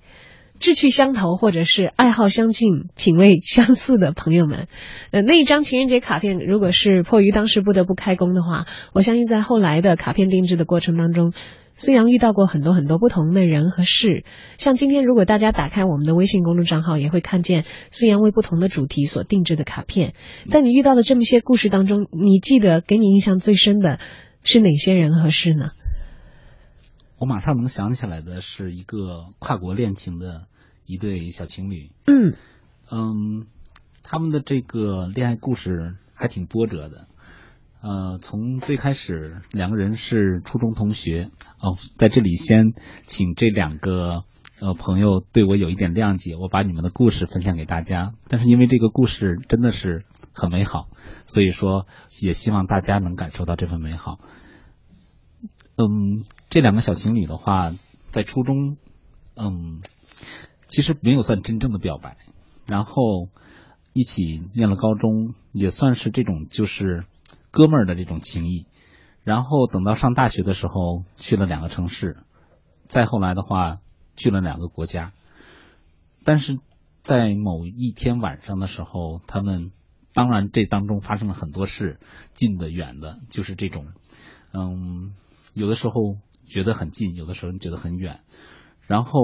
[0.58, 4.66] 志趣相投，或者是爱好相近、品味相似的朋友们。
[5.12, 11.32] 呃，那一张情人节卡片，如果是迫于当时不得不开工的话，我相信在后来的卡片定制的过程当中。
[11.76, 14.24] 孙杨遇到过很多很多不同的人和事，
[14.58, 20.14] 像今天如果大家打开我们的微信公众账号，也会看见孙杨为不同的主题所定制的卡片。
[20.48, 23.98] 在你遇到的这么些故事当中，你记得给你印象最深的
[24.44, 25.70] 是哪些人和事呢？
[27.18, 30.46] 我马上能想起来的是一个跨国恋情的
[30.86, 31.90] 一对小情侣。
[32.06, 32.34] 嗯
[32.90, 33.46] 嗯，
[34.02, 37.06] 他们的这个恋爱故事还挺波折的。
[37.82, 42.74] 呃，从最开始两个人是初中同学哦，在这里先
[43.08, 44.20] 请这两个
[44.60, 48.14] 呃朋友对我有一点谅解，我把你们的故事分享给大家。
[48.28, 50.90] 但是因为这个故事真的是很美好，
[51.26, 51.88] 所以说
[52.22, 54.20] 也希望大家能感受到这份美好。
[55.74, 57.72] 嗯，这两个小情侣的话，
[58.12, 58.76] 在初中，
[59.34, 59.80] 嗯，
[60.68, 62.16] 其实没有算真正的表白，
[62.64, 63.28] 然后
[63.92, 67.06] 一起念了高中，也算是这种就是。
[67.52, 68.66] 哥们儿的这种情谊，
[69.24, 72.16] 然后等到上大学的时候去了两个城市，
[72.88, 73.78] 再后来的话
[74.16, 75.12] 去了两个国家，
[76.24, 76.58] 但是
[77.02, 79.70] 在某一天晚上的时候，他们
[80.14, 81.98] 当然这当中发生了很多事，
[82.32, 83.92] 近的远的，就是这种，
[84.54, 85.12] 嗯，
[85.52, 86.16] 有的时候
[86.48, 88.20] 觉得很近，有的时候觉得很远，
[88.86, 89.20] 然后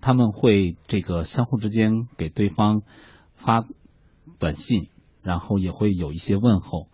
[0.00, 2.82] 他们会这个相互之间给对方
[3.34, 3.64] 发
[4.40, 4.88] 短信，
[5.22, 6.88] 然后也会有一些问候。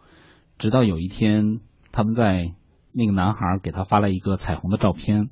[0.59, 1.61] 直到有一天，
[1.93, 2.55] 他们在
[2.93, 5.31] 那个男孩给他发了一个彩虹的照片，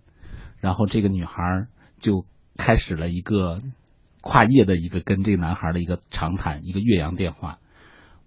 [0.59, 1.67] 然后这个女孩
[1.99, 2.25] 就
[2.57, 3.59] 开始了一个
[4.21, 7.59] 跨夜的一个跟这个男孩的一个长谈，一个岳阳电话，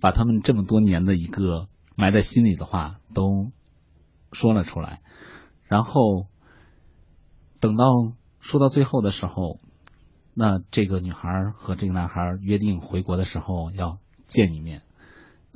[0.01, 3.51] 把他们这么多年的一个埋在心里的话都
[4.33, 5.01] 说了出来。
[5.67, 6.27] 然后
[7.59, 7.85] 等到
[8.39, 9.59] 说到最后的时候，
[10.33, 14.81] 那这个女孩和这个男孩约定回国的时候要见一面。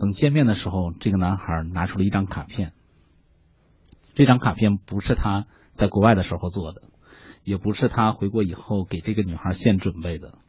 [0.03, 2.73] 等见面的时候，这个男孩拿出了一张卡片。
[4.13, 6.81] 这张卡片不是他在国外的时候做的，
[7.45, 10.39] 也不是他回国以后给这个女孩现准备的，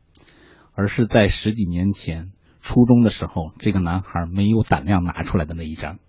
[0.73, 6.01] 而是在十几年前初中的时候，这个男孩没有胆量拿出来的那一张。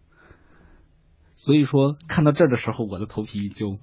[1.36, 3.77] 所以说，看到这儿的时候，我的头皮就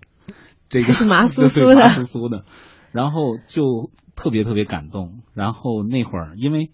[0.71, 2.45] 这个是麻酥酥的， 麻酥酥的，
[2.91, 5.23] 然后就特别特别感动。
[5.35, 6.73] 然后那会儿，因为。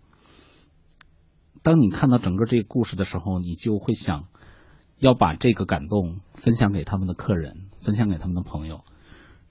[1.68, 4.28] 当你看到整个这个故事的时候，你就会想
[4.96, 8.84] 要把这个感动分享给他们的客人，分享给他们的朋友。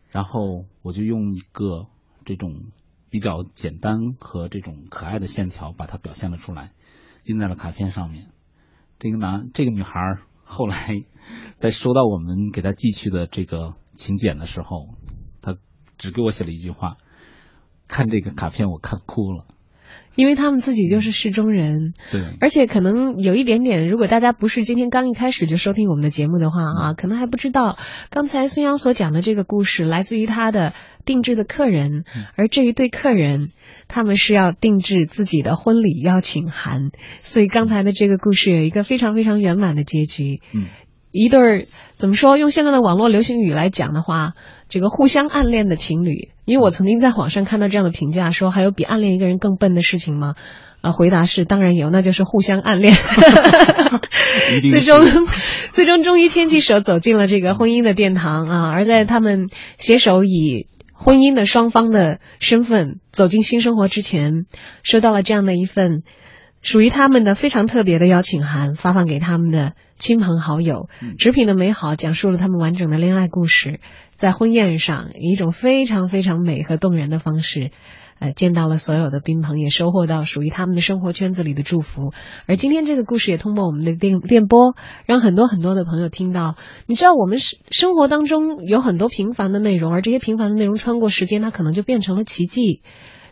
[0.10, 1.86] 然后我就用一个
[2.26, 2.72] 这种
[3.12, 6.72] 比较简单和这种可爱的线条把它表现了出来，
[7.24, 8.32] 印在了卡片上面。
[8.98, 11.06] 这个男，这个女孩后来
[11.56, 14.96] 在收到我们给她寄去的这个请柬的时候，
[15.40, 15.56] 她
[16.00, 16.98] 只给我写了一句话
[17.88, 19.46] ：“看这个卡片，我看哭了。”
[20.18, 27.78] 因为他们自己就是市中人，对，而且可能有一点点，如果大家不是今天刚一开始就收听我们的节目的话啊，可能还不知道
[28.10, 30.74] 刚才孙杨所讲的这个故事来自于他的
[31.06, 32.04] 定制的客人，
[32.36, 33.52] 而这一对客人
[33.88, 36.90] 他们是要定制自己的婚礼邀请函，
[37.22, 40.42] 所以刚才的这个故事有一个非常非常圆满的结局。
[40.52, 40.66] 嗯，
[41.12, 42.38] 一对儿怎么说？
[42.38, 44.34] 用现在的网络流行语来讲的话，
[44.68, 46.32] 这个互相暗恋的情侣。
[46.48, 50.36] 因为我曾经在网上看到这样的评价，说还有比暗恋一个人更笨的事情吗？
[50.80, 52.96] 啊，回答是当然有，那就是互相暗恋。
[54.72, 55.06] 最终，
[55.74, 58.70] 最终终于牵起手走进了这个婚姻的殿堂啊！
[58.72, 64.46] 而在他们携手以婚姻的双方的身份走进新生活之前，
[64.84, 66.04] 收到了这样的一份
[66.62, 70.90] 属于他们的非常特别的邀请函，发放给他们的亲朋好友。
[71.18, 73.80] 纸品的美好讲述了他们完整的恋爱故事，
[74.16, 77.72] 在婚宴上以一种非常非常美和动人的方式。
[78.20, 82.14] 呃，见到了所有的宾朋，也收获到属于他们的生活圈子里的祝福。
[82.48, 84.74] 而今天这个故事也通过我们的电电波，
[85.06, 86.56] 让很多很多的朋友听到。
[86.88, 92.82] 你知道，我们生生活当中有很多平凡的内容，而这些平凡的内容穿过时间，它可能就变成了奇迹。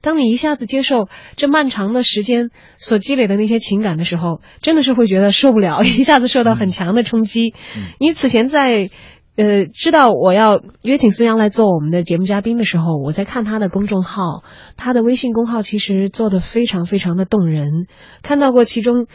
[0.06, 7.56] 当你一下子接受这漫长的时间所积累的那些情感的时候，真的是会觉得受不了，一下子受到很强的冲击。
[8.00, 8.92] 你此前在。
[9.38, 14.46] 呃，知道我要约请孙杨来做我们的节目嘉宾的时候，我在看他的公众号，
[14.78, 17.86] 他的微信公号其实做的非常非常的动人。
[18.24, 19.08] 看到过其中，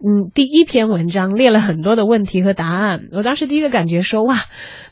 [0.00, 3.08] 嗯，第一篇文章列了很多的问题和答案。
[3.12, 4.36] 我当时第一个感觉说，哇，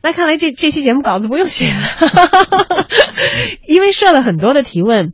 [0.02, 2.86] 那看来这这期节目稿子不用写了，
[3.68, 5.12] 因为设了很多的提问。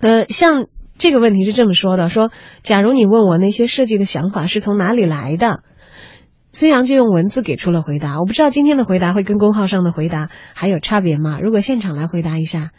[0.00, 0.66] 呃，像
[0.98, 2.30] 这个问题是这么说的：说，
[2.62, 5.62] 假如你问我那些设计的想法是从哪里来的？
[6.52, 11.38] 孙杨就用文字给出了回答，我不知道今天的回答会跟公号上的回答还有差别吗？
[11.40, 12.70] 如果现场来回答一下，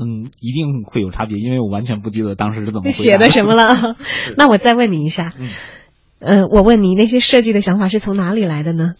[0.00, 3.96] 嗯，一定会有差别，因为我完全不记得当时是怎么写的什么了。
[4.36, 5.34] 那我再问你一下，
[6.20, 8.94] 嗯，我问你那些设计的想法是从哪里来的呢？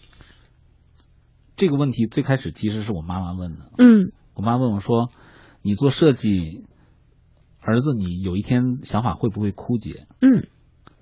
[1.55, 5.09] 这个问题最开始其实是我妈妈问的，嗯，我妈问我说
[5.61, 6.65] ：“你做设计，
[7.59, 10.47] 儿子，你有一天想法会不会枯竭？”嗯。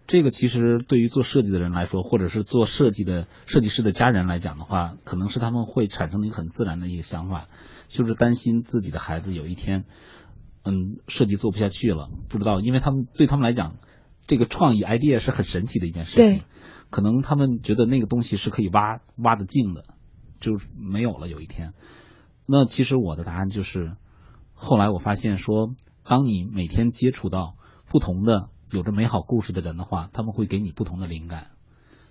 [0.07, 7.47] 这个其实对于做设计的人来说，或者是做设计的设计师的家人来讲的话，可能是他们会产生的一个很自然的一个想法，
[7.87, 9.85] 就是担心自己的孩子有一天，
[10.63, 13.75] 嗯，设计做不下去了，不知道，因为他们对他们来讲，
[14.25, 16.41] 这个创意 idea 是很神奇的一件事情，
[16.89, 19.85] 可能他们觉得那个东西是可以挖挖的尽的，
[20.39, 21.73] 就是没有了有一天。
[22.45, 23.95] 那其实我的答案就是，
[24.53, 25.73] 后来我发现说，
[26.03, 27.55] 当你每天接触到
[27.89, 28.49] 不同的。
[28.69, 31.51] 有着美好故事的人的话，他们会给你不同的灵感。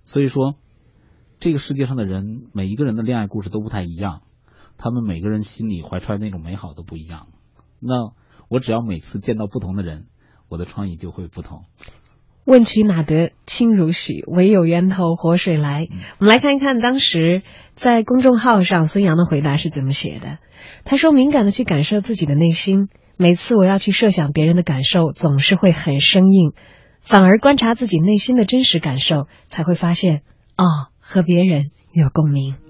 [0.04, 0.54] 所以说，
[1.38, 4.22] 这个世界上的人，每一个人的恋爱故事都不太一样，
[4.78, 7.28] 他们每个人心里怀揣那种美好都不一样。
[7.80, 8.12] 那
[8.48, 10.06] 我只要每次见到不同的人，
[10.48, 11.64] 我的创意就会不同。
[12.44, 15.88] 问渠哪得清如许，唯有源头活水来。
[16.18, 17.42] 我们来看一看当时
[17.74, 20.38] 在公众号上孙杨的回答是怎么写的。
[20.84, 26.52] 他说：“敏感的去感受自己的内心。”每次我要去设想别人的感受，总是会很生硬，
[27.00, 30.20] 反而观察自己内心的真实感受，才会发现，
[30.58, 30.64] 哦，
[31.00, 32.65] 和别人有共鸣。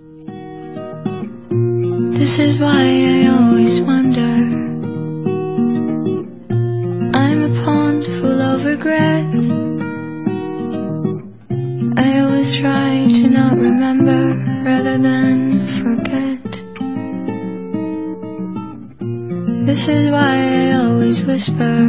[2.18, 4.33] This is why I always wonder.
[7.14, 9.50] I'm a pond full of regrets.
[12.00, 16.42] I always try to not remember rather than forget.
[19.66, 21.85] This is why I always whisper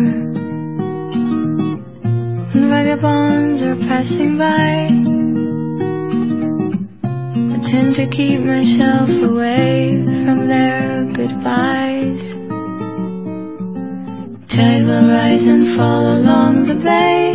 [2.52, 4.90] when vagabonds are passing by.
[7.56, 12.22] I tend to keep myself away from their goodbyes.
[14.54, 17.34] Tide will rise and fall along the bay,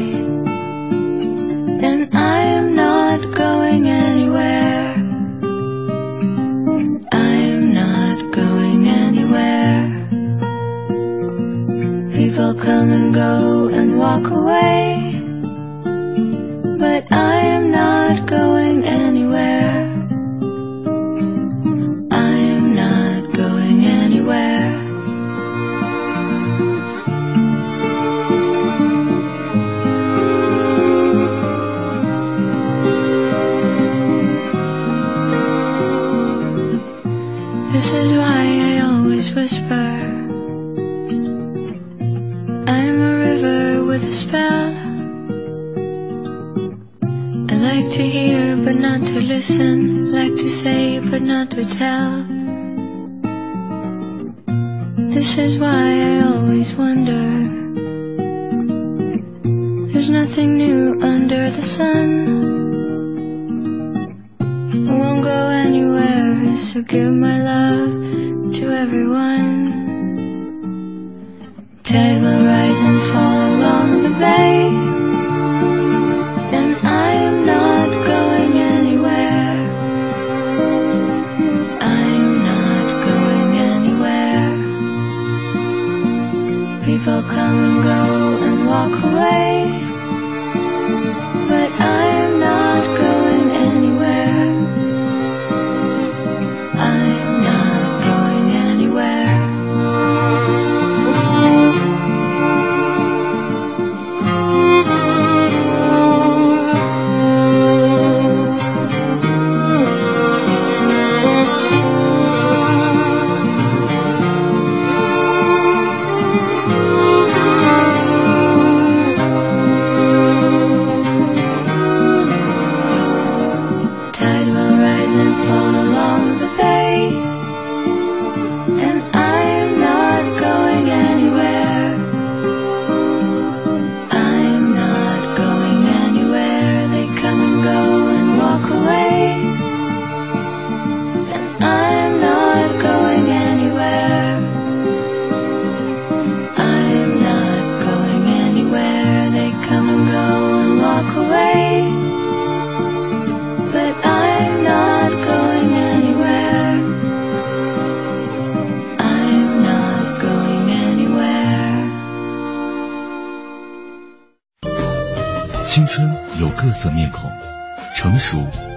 [1.89, 4.95] and I am not going anywhere.
[7.13, 9.81] I am not going anywhere.
[12.17, 14.92] People come and go and walk away,
[49.53, 52.25] listen, like to say but not to tell.
[55.13, 57.25] This is why I always wonder.
[59.93, 62.09] There's nothing new under the sun.
[64.89, 69.61] I won't go anywhere, so give my love to everyone.
[71.85, 74.52] Tide will rise and fall along the bay.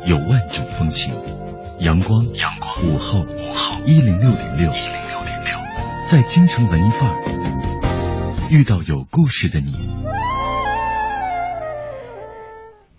[0.06, 1.14] 有万种风情。
[1.80, 5.58] 阳光，阳光，午后，午后，一零六点六，一零六点六，
[6.10, 9.74] 在京城文艺范儿遇到有故事的你。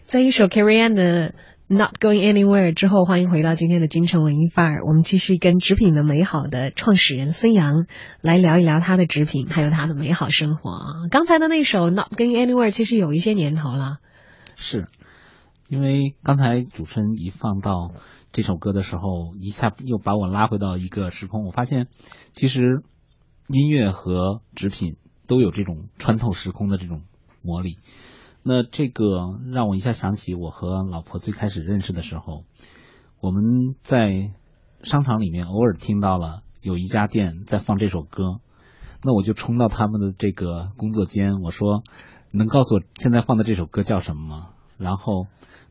[0.05, 1.35] 在一首 Carrie Ann 的
[1.69, 4.85] Not Going Anywhere 之后，欢迎回到今天的京城文艺范儿。
[4.87, 7.87] 我们继续跟纸品的美好的创始人孙杨
[8.21, 10.85] 来聊一聊他的纸品，还有他的美好生活啊。
[11.11, 13.97] 刚才的那首 Not Going Anywhere 其实有一些年头了，
[14.55, 14.87] 是，
[15.69, 17.93] 因为刚才主持人一放到
[18.33, 21.45] 这首歌的时候，一下又把我拉回到一个时空。
[21.45, 21.89] 我发现，
[22.33, 22.83] 其实
[23.49, 24.97] 音乐和纸品
[25.27, 27.03] 都有这种穿透时空的这种
[27.43, 27.79] 魔力。
[28.45, 29.05] 那这个
[29.53, 32.45] 让我一下想起我和老婆最开始认识的时候，
[33.21, 34.35] 我们在
[34.85, 38.41] 商场里面偶尔听到了有一家店在放这首歌，
[39.03, 41.83] 那我就冲到他们的这个工作间，我说
[42.31, 45.27] ：“能告诉我现在放的这首歌叫什么吗？”然后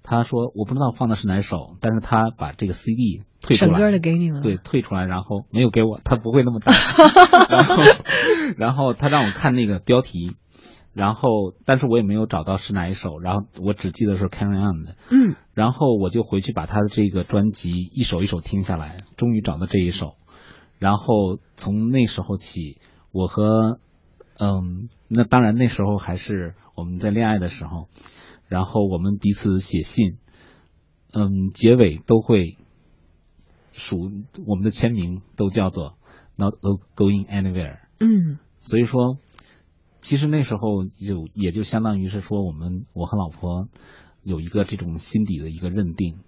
[0.06, 6.72] 他说：“我不知道放的是哪首，但是他把这个 CD 退出来，整个的给你了，对，退出来，然后没有给我，他不会那么大，
[7.50, 7.76] 然后
[8.58, 10.38] 然后他让我看那个标题。”
[10.96, 20.16] 然后，但是我也没有找到是哪一首，然后我只记得是 Carry On 的，嗯，然后我就回去把他的这个专辑一首一首听下来，终于找到这一首，
[20.80, 22.80] 然后从那时候起，
[23.12, 23.78] 我和，
[24.40, 27.90] 嗯，那当然那时候还是我们在恋爱的时候，
[28.48, 30.18] 然后我们彼此写信，
[31.12, 32.58] 嗯，结尾都会
[33.72, 34.12] 署
[34.46, 35.98] 我们的签名都叫做
[36.36, 36.56] Not
[36.96, 39.18] Going Anywhere，嗯，所以说。
[40.02, 43.70] 其实那时候就也就相当于是说，我们我和老婆
[44.22, 46.20] 有一个这种心底的一个认定，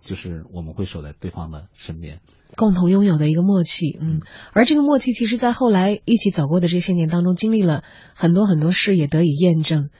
[0.00, 2.20] 就是我们会守在对方的身边，
[2.54, 3.98] 共同拥有的一个默契。
[4.00, 4.20] 嗯，
[4.52, 7.82] 而这个默契，其实在后来一起走过的这些年当中，经历了
[8.14, 9.90] 很多很多事，也得以验证，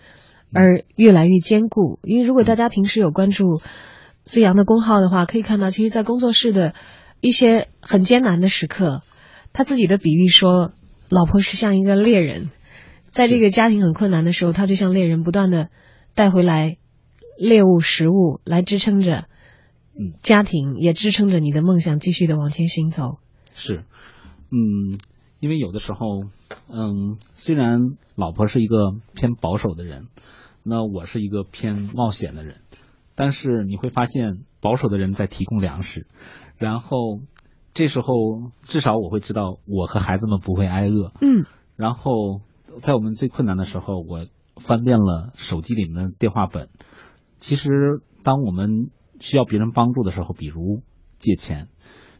[0.55, 1.99] 而越来越坚固。
[2.03, 3.61] 因为如果大家平时有关注
[4.25, 6.75] 孙杨的公号的话，可以看到，其实，在工作室的
[7.21, 9.03] 一些很艰难的时刻，
[9.53, 10.73] 他自己的比喻说，
[11.11, 12.51] 老婆是像一个猎人。
[13.11, 15.69] 在这个家庭很困难的时候，他就像猎人，不断的
[16.15, 16.79] 带回来
[17.39, 19.27] 猎物、食物来支撑着
[20.21, 23.19] 家庭，也支撑着你的梦想继续的往前行走。
[23.55, 23.85] 是，
[24.51, 24.99] 嗯，
[25.39, 26.25] 因为有的时候，
[26.69, 27.79] 嗯，虽然
[28.17, 30.09] 老婆是一个偏保守的人，
[30.65, 32.62] 那我是一个偏冒险的人，
[33.15, 36.09] 但是你会发现，保守的人在提供粮食，
[36.57, 37.21] 然后
[37.73, 38.07] 这时候
[38.62, 41.12] 至少我会知道，我和孩子们不会挨饿。
[41.21, 41.47] 嗯，
[41.77, 42.41] 然后。
[42.83, 46.71] 在我们最困难的时候，我翻遍了手机里面的电话本。
[47.39, 47.71] 其实，
[48.25, 48.91] 当我们
[49.21, 50.83] 需要别人帮助的时候，比如
[51.21, 51.69] 借钱，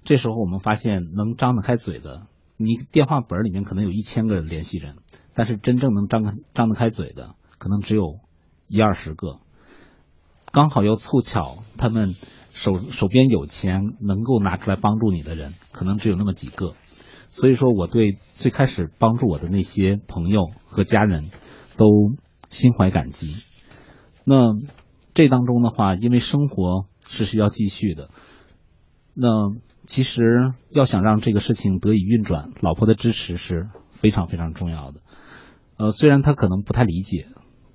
[0.05, 4.99] 这时候我们发现能张得开嘴的，你电话本里面可能有一千个联系人，
[5.34, 8.20] 但是真正能张开张得开嘴的，可能只有
[8.75, 9.39] 一二十个。
[10.51, 12.14] 刚好又凑巧，他们
[12.51, 16.75] 手手边有钱，能够拿出来帮助你的人，可能只有那么几个。
[17.29, 21.31] 所以说，我对最开始帮助我的那些朋友和家人
[21.77, 21.87] 都
[22.51, 23.37] 心怀感激。
[24.25, 24.55] 那
[25.12, 28.11] 这当中的话，因为生活是需要继续的，
[29.14, 29.29] 那
[29.87, 35.01] 其实要想让这个事情得以运转，老婆的支持是非常非常重要的。
[35.77, 37.29] 呃，虽然他可能不太理解，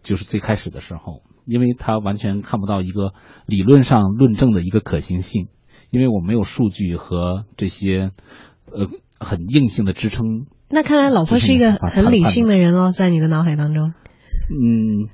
[0.04, 3.14] 就是最开始的时候，因为他完全看不到一个
[3.45, 5.47] 理论上论证的一个可行性，
[5.91, 8.12] 因为我没有数据和这些
[8.72, 8.88] 呃。
[9.22, 10.45] 很硬性的支撑。
[10.70, 13.91] 那看来老婆是一个很理性的人哦，在你的脑海当中。
[14.50, 15.10] 嗯，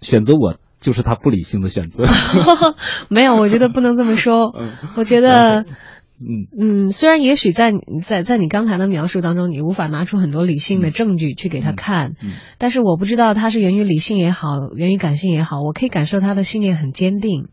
[0.00, 2.04] 选择我就是他不理性的选择。
[3.08, 4.52] 没有，我觉得不能这么说。
[4.96, 5.64] 我觉得，
[6.26, 7.72] 嗯嗯，虽然也许在
[8.02, 12.14] 在在你刚才的描述当中，你无法拿出很多理性的证据去给他看，
[12.58, 17.48] 但是我不知道他是源于理性也好，源于感性也好，我可以感受他的信念很坚定。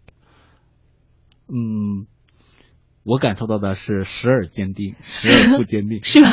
[1.47, 2.07] 嗯。
[3.03, 6.29] 我感受到的是时而坚定，时而不坚定， 是吧？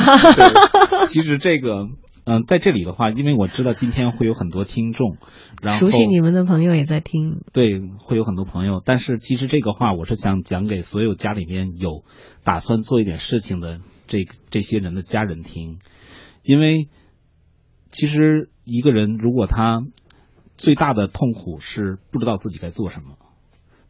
[1.07, 1.87] 其实这个，
[2.29, 5.17] 嗯，在这里的话，因为我知道今天会有很多听众，
[5.63, 8.83] 然后熟悉你们的朋友也在听，对，会有很多朋友。
[8.85, 12.03] 但是其实这个话，我是想讲给所有家里面有
[12.43, 15.79] 打算做一点事情的这这些人的家人听，
[16.43, 16.87] 因为
[17.89, 19.81] 其实一个人如果他
[20.55, 23.17] 最大的痛苦是不知道自己该做什么。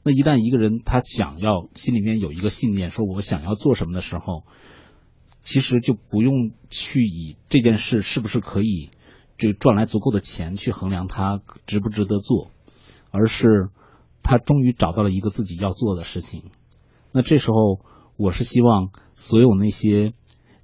[0.01, 4.43] 那一旦一个人他想要心里面有一个信念，说我想要做什么的时候，
[5.49, 8.91] 其实就不用去以这件事是不是可以
[9.35, 12.51] 就赚来足够的钱去衡量他值不值得做，
[13.09, 13.69] 而是
[14.21, 16.43] 他终于找到了一个自己要做的事情。
[17.11, 17.79] 那这时候，
[18.15, 20.13] 我是希望所有那些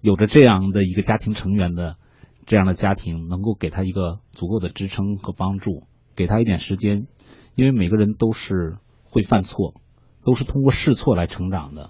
[0.02, 1.98] 有着这样的一个家庭成员的
[2.46, 7.08] 这样的家庭，能够给他一个足够的支撑和帮助，给他一点时间，
[7.56, 9.74] 因为每个人都是会犯错，
[10.24, 11.90] 都是通过试错来成长的，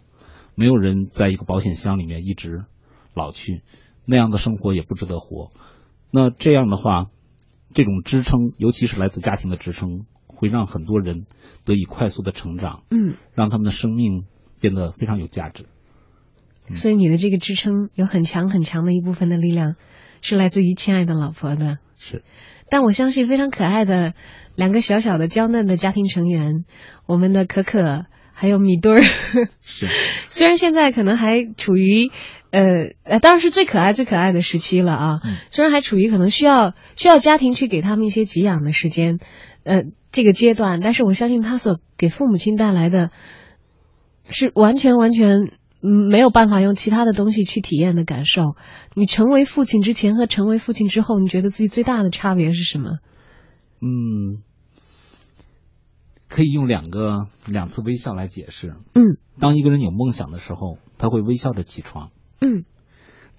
[0.56, 2.64] 没有人在一个保险箱里面一直
[3.16, 3.64] 老去，
[4.06, 5.52] 那样的生活也不值得活。
[6.12, 7.08] 那这样的话，
[7.74, 11.26] 这种支撑，尤其是来自家庭的支撑，会让很多人
[11.66, 14.26] 得以快速的成长，嗯，让他们的生命
[14.62, 15.66] 变得非常有价值。
[16.70, 19.76] 所以你的这个支撑有很强很强的一部分的力量，
[20.22, 21.80] 是来自于亲爱的老婆的。
[21.98, 22.24] 是，
[22.70, 24.14] 但我相信非常可爱的
[24.56, 26.66] 两个小小的娇嫩的家庭成员，
[27.08, 29.04] 我们的可可还有米墩儿，
[29.62, 29.88] 是，
[30.28, 32.10] 虽然现在可能还处于。
[32.56, 35.20] 呃，呃，当然是最可爱、最可爱的时期了啊！
[35.52, 39.20] 虽然还处于可能需要需要家庭去给他们一些给养的时间，
[39.64, 39.84] 呃，
[40.14, 43.12] 这个阶段，但是我相信他所给父母亲带来的，
[44.30, 45.52] 是完全完全
[45.82, 48.56] 嗯没有办法用其他的东西去体验的感受。
[48.94, 53.00] 你成为父亲之前和成为父亲之后，你觉得自己最大的差别是什么？
[53.82, 54.42] 嗯，
[56.30, 58.76] 可以用两个两次微笑来解释。
[58.94, 62.12] 嗯，当一个人有梦想的时候，他会微笑着起床。
[62.46, 62.64] 嗯，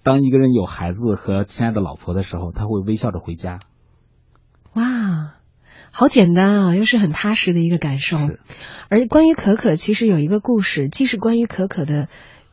[0.02, 3.60] 当一个人有孩子和亲爱的老婆的时候，他会微笑着回家。
[4.74, 5.34] 哇，
[5.92, 8.16] 好简单啊，又是很踏实的一个感受。
[8.88, 12.08] 而关于可可，其实有一个故事，既是关于可可的，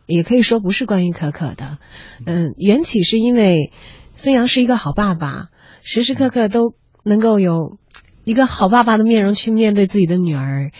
[0.06, 1.80] 也可以说不是关于可可的。
[2.26, 3.72] 嗯，缘起是因为
[4.16, 5.50] 孙杨是一个好爸爸，
[5.82, 7.78] 时时刻刻都能够有。
[8.24, 10.72] 一个好爸爸的面容去面对自己的女儿，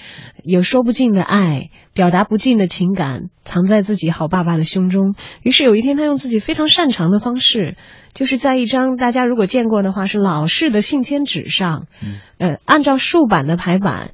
[0.44, 5.14] 有说不尽的爱，表达不尽的情感，藏在自己好爸爸的胸中。
[5.42, 7.76] 于是有一天，他用自己非常擅长的方式，
[8.14, 11.88] 就是在一张大家如果见过的话是老式的信笺纸上，
[12.38, 14.12] 呃，按照竖版的排版，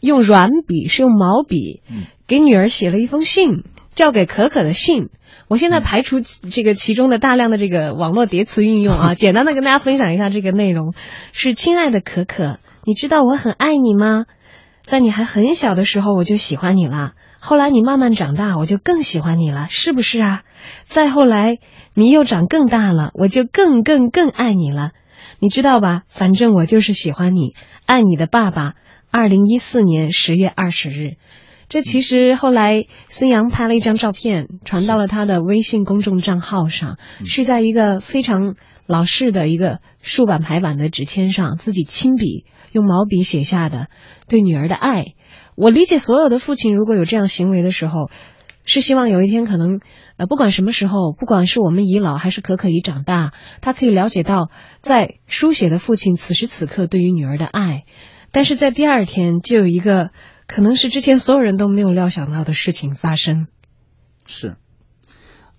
[0.00, 1.80] 用软笔是用毛笔，
[2.26, 3.62] 给女儿写了一封信，
[3.94, 5.10] 交给可可的信。
[5.48, 10.94] 我现在排除这个其中的大量的这个网络叠词运用啊， 简单的跟大家分享一下这个内容：
[11.32, 14.24] 是亲爱的可可，你知道我很爱你吗？
[14.82, 20.42] 在你还很小的时候我就喜欢你了，后来你慢慢长大我就更喜欢你了，是不是啊？
[20.84, 21.58] 再后来
[21.94, 24.92] 你又长更大了，我就更更更爱你了，
[25.40, 26.02] 你知道吧？
[26.08, 27.54] 反正我就是喜欢你，
[27.86, 28.74] 爱你的爸爸。
[29.10, 31.12] 二零一四年十月二十日。
[31.68, 38.54] 这其实后来孙杨拍了一张照片，传到了他的微信公众账号上，是在一个非常
[38.86, 43.88] 老式的一个竖版排版的纸签上，自己亲笔用毛笔写下的
[44.28, 45.06] 对女儿的爱。
[45.56, 48.10] 我理解所有的父亲如果有这样行为的时候，
[48.64, 49.80] 是希望有一天可能
[50.16, 54.50] 呃不管什么时候，不管是我们已老还是可可已长大，他可以了解到
[54.80, 57.84] 在书写的父亲此时此刻对于女儿的爱。
[58.32, 60.10] 但是在第二天就有一个。
[60.54, 63.48] 可能是之前所有人都没有料想到的事情发生。
[64.24, 64.56] 是，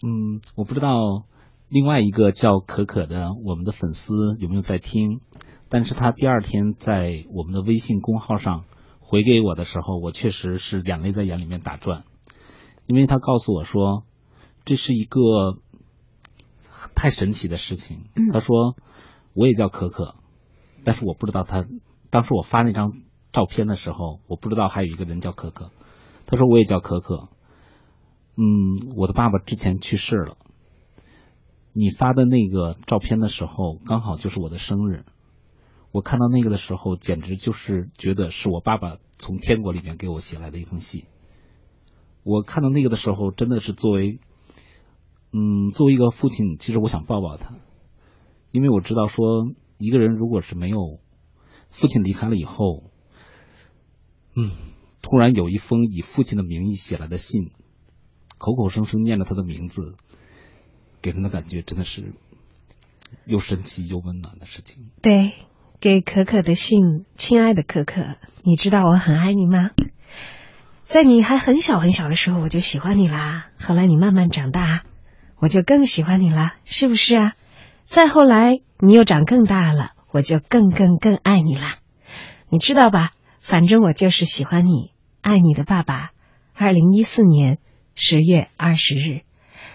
[0.01, 1.25] 嗯，我不知道
[1.67, 5.19] 另外一个叫可可的我们的粉丝有没有在听，
[5.67, 8.63] 但是他第二天在我们的微信公号上
[9.01, 12.05] 回给我的时候，我确实是眼泪在眼里面打转，
[12.85, 14.05] 因为他告诉我说
[14.63, 15.57] 这是一个
[16.95, 18.05] 太神奇的事情。
[18.31, 18.77] 他说
[19.33, 20.15] 我也叫可可，
[20.85, 21.65] 但是我不知道他
[22.09, 22.93] 当时我发那张。
[23.35, 25.69] 照片的时候，我不知道还有一个人叫可可。
[26.25, 27.27] 他说我也叫可可。
[28.37, 30.37] 嗯，我的爸爸之前去世了。
[31.73, 35.03] 你发的那个照片的时候，刚好就是我的生日。
[35.91, 41.03] 我看到那个的时候，简直就是觉得是我爸爸从天国里面给我写来的一封信。
[42.23, 44.21] 我看到那个的时候，真的是作为，
[45.33, 47.57] 嗯，作为一个父亲，其实我想抱抱他，
[48.51, 49.25] 因为我知道说，
[49.77, 51.01] 一个人如果是没有
[51.69, 52.83] 父亲离开了以后。
[54.35, 54.51] 嗯，
[55.01, 57.51] 突然有一封以父亲的名义写来的信，
[58.37, 59.95] 口口声声念着他的名字，
[61.01, 62.13] 给人的感觉真的是
[63.25, 64.89] 又神奇又温暖的事情。
[65.01, 65.33] 对，
[65.79, 69.71] 给可可的信，亲爱的可可，你知道我很爱你吗？
[70.83, 73.49] 在你还很小很小的时候，我就喜欢你啦。
[73.57, 74.83] 后来你慢慢长大，
[75.37, 77.33] 我就更喜欢你啦，是不是啊？
[77.85, 81.77] 再后来你又长更大了，我就更更更爱你啦。
[82.49, 83.11] 你知道吧？
[83.45, 84.89] 反正我就是喜欢你，
[85.21, 86.09] 爱你的爸爸。
[86.55, 87.59] 二零一四年
[87.93, 89.21] 十月二十日，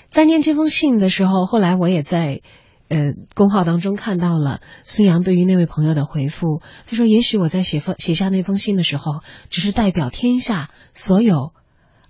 [0.08, 2.40] 在念这封信的时候，后来我也在
[2.88, 6.60] 呃公号当中看到了孙杨对于那位朋友的回复。
[6.88, 11.52] 他说：“也许我在写封写下那封信的时候，只是代表天下所有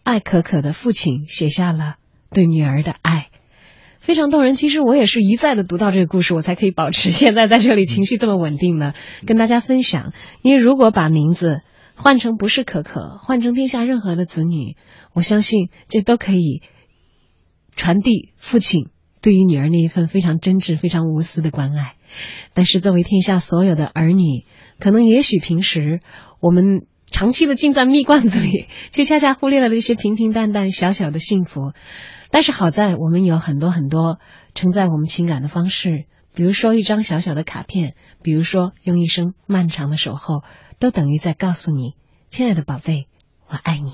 [0.02, 1.96] 爱可可的父亲写下了
[2.30, 3.28] 对女儿的爱。”
[4.10, 4.54] 非常动人。
[4.54, 8.92] 其实我也是一再的读到这个故事，我才可以保持现在在这里情绪这么稳定的
[9.24, 10.12] 跟大家分享。
[10.42, 11.60] 因为如果把名字
[11.94, 14.74] 换成不是可可，换成天下任何的子女，
[15.12, 16.60] 我相信这都可以
[17.76, 18.88] 传递父亲
[19.22, 21.94] 对于女儿那一份非常真挚、非常无私的关爱。
[22.52, 24.42] 但是作为天下所有的儿女，
[24.80, 26.00] 可能也许平时
[26.40, 26.80] 我们
[27.12, 31.74] 长期的浸在蜜罐子里，却恰恰忽略了那些平平淡淡、小小的幸福。
[32.30, 34.18] 但是好在我们有很多很多
[34.54, 36.04] 承载我们情感的方式，
[36.34, 40.42] 比如说一张小小的卡片，比如说用一生漫长的守候，
[40.78, 41.94] 都等于在告诉你，
[42.28, 43.06] 亲爱的宝贝，
[43.48, 43.90] 我爱你。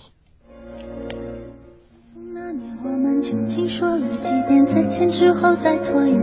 [3.23, 6.17] 究竟说了几遍再见之后再拖延？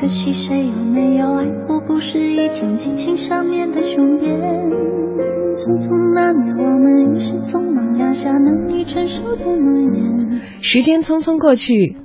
[0.00, 5.45] 可惜谁有没有爱过，不是一张激情上面的雄辩。
[5.56, 10.42] 匆匆那年，我们一时匆忙撂下难以承受的诺言。
[10.60, 11.96] 时间匆匆过去，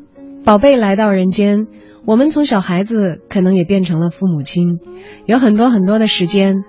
[0.45, 1.67] 宝贝来到人间，
[2.05, 4.79] 我们从小孩子可能也变成了父母亲，
[5.25, 6.63] 有很多很多的时间，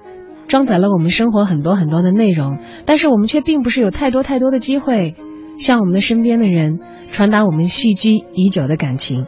[0.49, 5.14] 装载了我们生活很多很多的内容，但是我们却并不是有太多太多的机会，
[5.59, 6.80] 向我们的身边的人
[7.12, 9.24] 传达我们戏居已久的感情。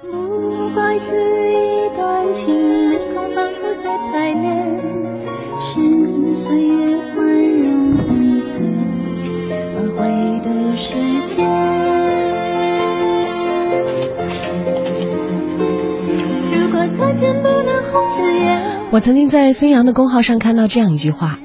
[18.91, 21.39] 我曾经在孙杨的公号上看到这样一句话，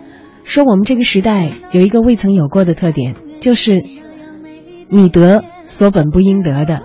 [0.44, 3.84] 说我们这个时代有一个未曾有过的特点，就是
[4.90, 6.84] 你得所本不应得的。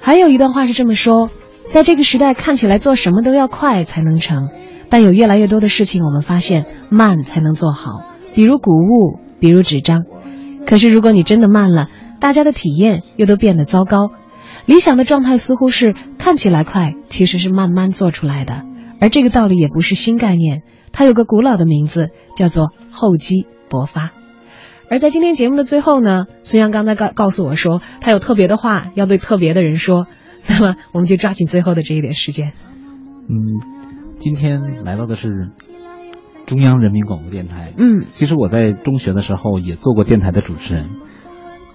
[0.00, 1.30] 还有一段话是这么说，
[1.68, 4.48] 在这个时代看起来做什么都要快才能成，
[4.88, 8.02] 但有越来越多的事情我们发现慢才能做好，
[8.34, 10.04] 比如谷物，比如纸张。
[10.66, 11.88] 可是如果你真的慢了，
[12.20, 14.10] 大家的体验又都变得糟糕。
[14.66, 18.62] 理想的状态似乎是看起来快，其实是慢慢做出来的。
[19.00, 20.62] 而这个道理也不是新概念，
[20.92, 24.12] 它有个古老的名字，叫做厚积薄发。
[24.90, 30.06] 而在今天节目的最后呢，孙杨刚才告告诉我说，他有特别的话要对特别的人说，
[30.46, 32.52] 那么我们就抓紧最后的这一点时间。
[33.28, 33.36] 嗯，
[34.16, 35.50] 今天来到的是
[36.46, 37.72] 中央人民广播电台。
[37.76, 40.90] 嗯，其实我在中学的时候也做过电台的主持人，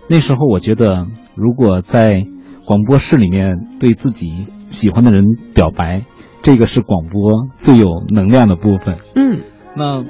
[0.08, 2.26] 那时候我觉得，如果在
[2.70, 5.24] 广播室里面对自己喜欢的人
[5.56, 6.04] 表白，
[6.44, 8.98] 这个是广播最有能量的部分。
[9.16, 9.42] 嗯，
[9.76, 10.06] 那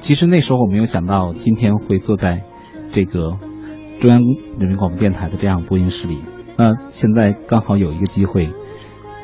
[0.00, 2.44] 其实那时候我没有想到今天会坐在
[2.92, 3.36] 这个
[4.00, 4.22] 中央
[4.58, 6.20] 人民广播电台的这样播音室里。
[6.56, 8.54] 那现在刚好有一个机会，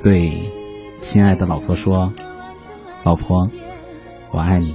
[0.02, 0.42] 对
[1.00, 2.12] 亲爱的老婆说
[3.02, 3.48] ：“老婆，
[4.30, 4.74] 我爱你。”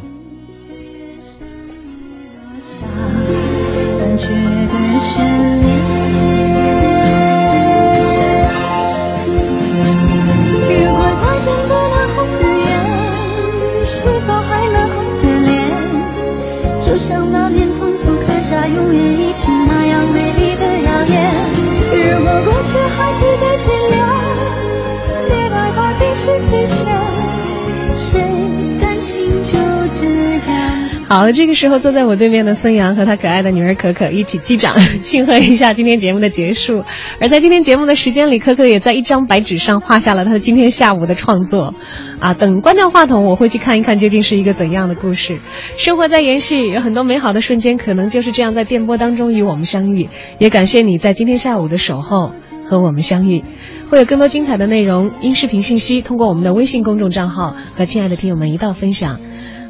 [31.20, 36.86] 好，这个时候坐在我对面的孙杨和他可爱的女儿可可一起击掌，庆贺一下今天节目的结束。
[37.20, 41.74] 而在今天节目的时间里，可可也在一张白纸上画下了他今天下午的创作。
[42.20, 45.40] 啊，等关掉话筒，我会去看一看究竟是一个怎样的故事。
[45.76, 50.08] 生活在延续，有很多美好的瞬间，可能就是这样在电波当中与我们相遇。
[50.38, 52.32] 也感谢你在今天下午的守候
[52.66, 53.44] 和我们相遇。
[53.90, 59.20] 会有更多精彩的内容，音视频信息通过我们的微信公众账号和亲爱的听友们一道分享。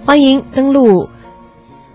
[0.06, 1.10] 欢迎登录。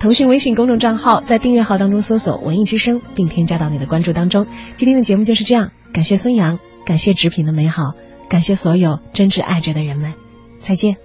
[0.05, 4.47] 腾讯微信公众账号，在订阅号当中搜索“文艺之声”，并添加到你的关注当中。
[4.77, 7.95] 今天的节目就是这样，感谢孙杨，感谢纸品的美好，
[8.29, 10.13] 感谢所有真挚爱着的人们，
[10.59, 10.99] 再见。